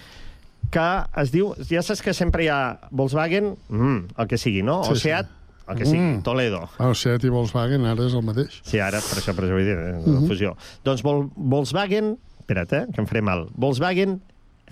[0.74, 0.88] Que
[1.22, 1.54] es diu...
[1.70, 2.60] Ja saps que sempre hi ha
[2.92, 4.82] Volkswagen, mm, el que sigui, no?
[4.88, 5.02] Sí, o sí.
[5.10, 5.30] Seat,
[5.70, 6.22] el que sigui, Mm.
[6.26, 6.64] Toledo.
[6.80, 8.58] Ah, o Seat i Volkswagen ara és el mateix.
[8.68, 10.28] Sí, ara, per això, per això vull dir, eh, la Mhm.
[10.28, 10.56] fusió.
[10.84, 12.18] Doncs Vol Volkswagen...
[12.44, 13.46] Espera't, eh, que em faré mal.
[13.56, 14.22] Volkswagen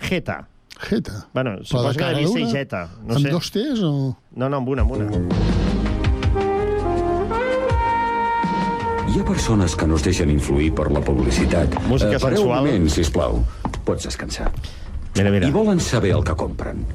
[0.09, 0.47] Jetta.
[0.89, 1.27] Jetta.
[1.33, 2.47] Bueno, suposo de que devia ser?
[2.51, 2.89] Jetta.
[3.05, 3.29] No amb sé.
[3.31, 4.17] dos T's o...?
[4.35, 5.05] No, no, amb una, amb una.
[9.11, 11.73] Hi ha persones que no es deixen influir per la publicitat.
[11.87, 12.63] Música pareu sensual.
[12.63, 13.41] un moment, sisplau.
[13.85, 14.51] Pots descansar.
[15.15, 15.47] Mira, mira.
[15.47, 16.85] I volen saber el que compren.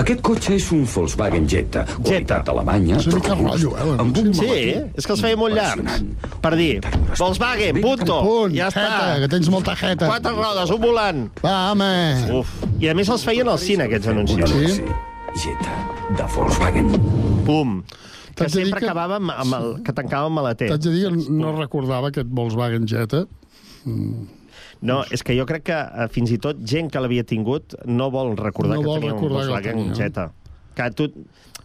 [0.00, 4.30] Aquest cotxe és un Volkswagen Jetta, qualitat alemanya, És una mica rotllo, eh, Amb un
[4.32, 4.46] sí,
[4.96, 5.98] és que els feia molt llargs.
[6.40, 6.80] Per dir,
[7.18, 9.18] Volkswagen, punto, Punt, ja jeta, està.
[9.20, 10.06] que tens molta jeta.
[10.08, 11.20] Quatre rodes, un volant.
[11.44, 11.90] Va, home.
[12.38, 14.50] Uf, I a més els feien al cine, aquests anuncis.
[14.50, 14.80] Sí?
[15.44, 15.76] Jetta,
[16.16, 16.88] de Volkswagen.
[17.44, 17.82] Pum.
[18.34, 20.70] Que sempre que- acabava amb, el, que tancava amb maleter.
[20.72, 23.26] T'haig de dir que no recordava aquest Volkswagen Jetta.
[24.80, 28.10] No, és que jo crec que eh, fins i tot gent que l'havia tingut no
[28.14, 29.98] vol recordar No que vol tenia un recordar que el Volkswagen tenia.
[30.00, 30.28] Jetta.
[30.76, 31.08] Que tu,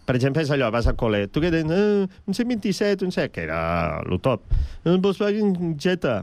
[0.08, 1.72] per exemple, és allò, vas al col·le, tu què tens?
[1.72, 3.60] Eh, un 127, un 7, que era
[4.08, 4.44] lo top.
[4.88, 6.22] Un Volkswagen Jetta.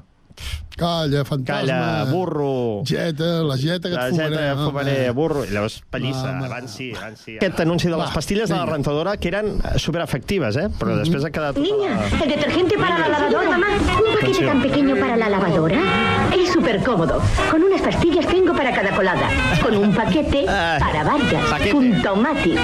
[0.75, 1.61] Calla, fantasma.
[1.61, 2.81] Calla, burro.
[2.83, 4.35] Jetta, la Jetta que La et fumaré.
[4.35, 4.65] Jetta, home.
[4.67, 5.43] fumaré, burro.
[5.45, 6.45] I llavors, pallissa, Home.
[6.45, 7.37] abans sí, abans sí.
[7.37, 10.67] Aquest anunci de les pastilles de la rentadora que eren eh, superefectives, eh?
[10.77, 11.55] Però després ha quedat...
[11.55, 13.67] tota Niña, la- el detergente para la lavadora, mamá.
[13.71, 15.79] Un paquete tan pequeño para la lavadora.
[16.35, 17.21] Es súper cómodo.
[17.49, 19.29] Con unas pastillas tengo para cada colada.
[19.63, 21.45] Con un paquete para varias.
[21.49, 21.71] paquete.
[21.71, 22.59] Puntomatic.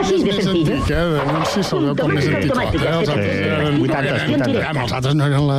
[0.00, 0.74] Así de més sencillo.
[0.74, 1.22] antic, eh?
[1.22, 2.50] L'anunci se'l veu com més antic.
[2.50, 2.98] automàtica, Eh?
[2.98, 3.14] Els sí.
[3.14, 3.78] Eh, altres eren...
[3.78, 4.70] 80, 80.
[4.70, 5.58] Home, Els altres no eren la,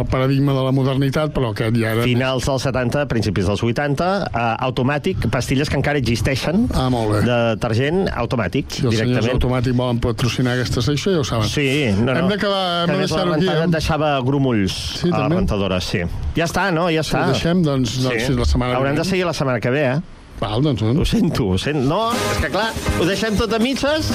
[0.00, 2.02] el paradigma de la modernitat, però aquest ja era...
[2.06, 7.20] Finals dels 70, principis dels 80, uh, automàtic, pastilles que encara existeixen, ah, molt bé.
[7.26, 9.36] de detergent automàtic, Si els senyors directament.
[9.38, 11.48] automàtic volen patrocinar aquesta secció, ja ho saben.
[11.48, 11.68] Sí,
[11.98, 12.18] no, no.
[12.18, 13.48] Hem hem que de a més la deixar-ho aquí.
[13.48, 13.66] eh?
[13.74, 16.02] deixava grumolls Sí, a la rentadora, sí.
[16.36, 16.88] Ja està, no?
[16.90, 17.24] Ja Si està.
[17.28, 19.84] ho deixem, doncs, doncs fins la setmana que Haurem de seguir la setmana que ve,
[19.94, 20.00] eh?
[20.40, 21.00] Val, doncs, bueno.
[21.00, 21.86] Ho sento, ho sento.
[21.88, 24.10] No, és que clar, ho deixem tot a mitges.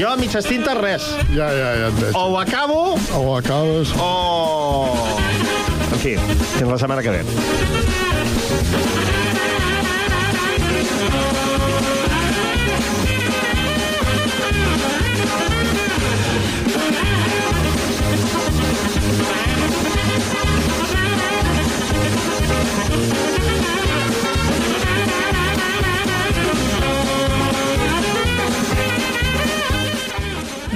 [0.00, 1.06] Jo a mitges tintes res.
[1.34, 2.16] Ja, ja, ja et veig.
[2.16, 3.92] O ho acabo O ho acabes...
[4.00, 4.08] o...
[5.88, 6.16] En fi,
[6.56, 7.22] fins la setmana que ve.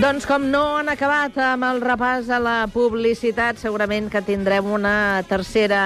[0.03, 5.22] Doncs com no han acabat amb el repàs a la publicitat, segurament que tindrem una
[5.30, 5.82] tercera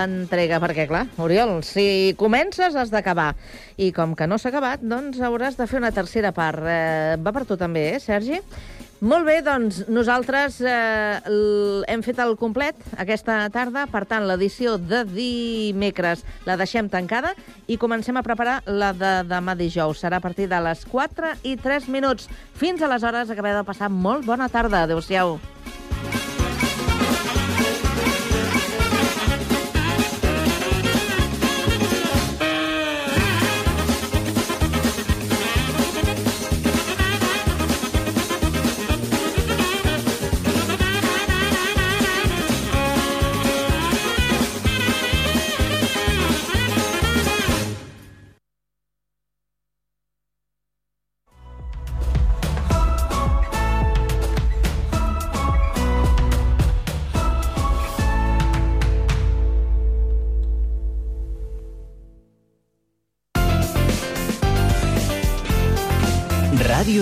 [0.00, 3.34] entrega, perquè, clar, Oriol, si comences has d'acabar.
[3.76, 6.64] I com que no s'ha acabat, doncs hauràs de fer una tercera part.
[6.64, 8.40] Eh, va per tu també, eh, Sergi?
[9.00, 11.20] Molt bé, doncs nosaltres eh,
[11.88, 17.30] hem fet el complet aquesta tarda, per tant, l'edició de dimecres la deixem tancada
[17.64, 20.02] i comencem a preparar la de demà dijous.
[20.04, 22.28] Serà a partir de les 4 i 3 minuts.
[22.60, 24.84] Fins aleshores, acabeu de passar molt bona tarda.
[24.84, 25.38] Adéu-siau.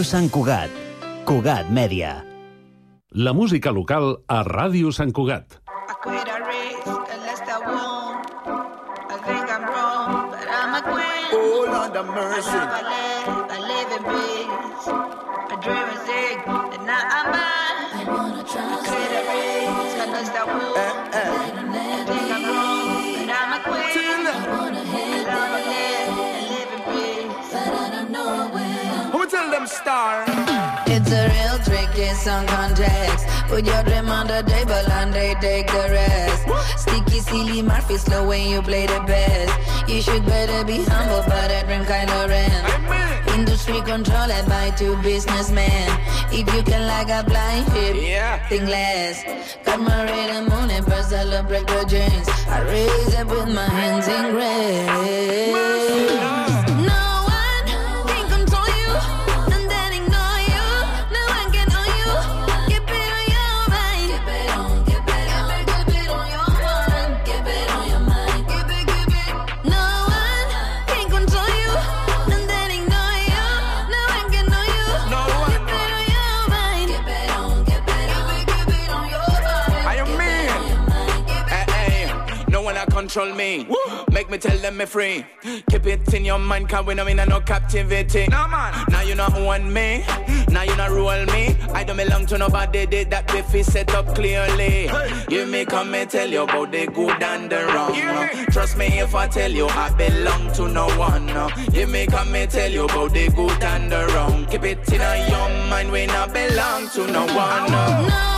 [0.09, 0.73] Sant Cugat.
[1.29, 2.25] Cugat Mèdia.
[3.13, 5.59] La música local a Ràdio Sant Cugat.
[7.13, 7.61] unless I.
[11.31, 11.69] Oh,
[12.17, 12.57] mercy.
[12.57, 14.87] Live, I live in peace.
[14.89, 17.79] I dream and sick, and now I'm mine.
[17.93, 18.65] I wanna try.
[18.65, 19.97] I quit a race
[20.31, 20.77] I won't.
[20.77, 21.08] I think
[32.19, 33.27] song context.
[33.49, 36.43] Put your dream on the table and they take the rest.
[36.83, 39.53] Sticky, silly, Murphy, slow when you play the best.
[39.89, 43.39] You should better be humble, but that dream kind of rent.
[43.39, 45.87] Industry controlled by two businessmen.
[46.33, 47.97] If you can like a blind sheep,
[48.49, 49.23] think less.
[49.65, 52.29] Cut my red moon and first celebrate the dreams.
[52.49, 55.78] I raise up with my hands in grace.
[84.29, 85.25] Make me tell them me free.
[85.71, 88.27] Keep it in your mind, cause we know in no captivity.
[88.27, 88.85] No man.
[88.91, 90.05] Now you not want me.
[90.51, 91.57] Now you not rule me.
[91.73, 92.85] I don't belong to nobody.
[92.85, 94.91] Did that biffy set up clearly.
[95.31, 97.95] You me come and tell you about the good and the wrong.
[98.51, 101.29] Trust me if I tell you I belong to no one.
[101.73, 104.45] You me come and tell you about the good and the wrong.
[104.45, 105.91] Keep it in your mind.
[105.91, 107.73] We not belong to no one.
[107.73, 108.38] no.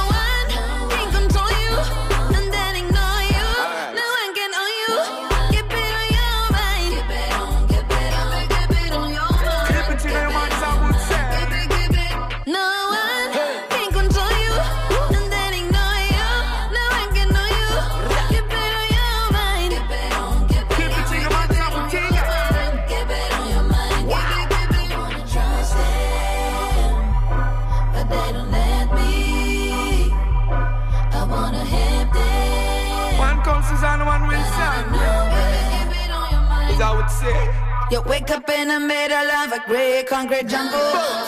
[37.90, 40.78] You wake up in the middle of a grey concrete jungle.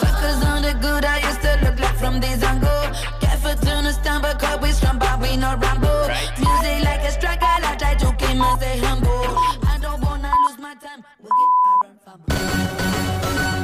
[0.01, 2.85] Fuckers on the good, I used to look like from this angle.
[3.21, 6.07] Careful to no stumble, cause we strong, but we no ramble.
[6.39, 8.79] Music like a struggle, I try to keep my say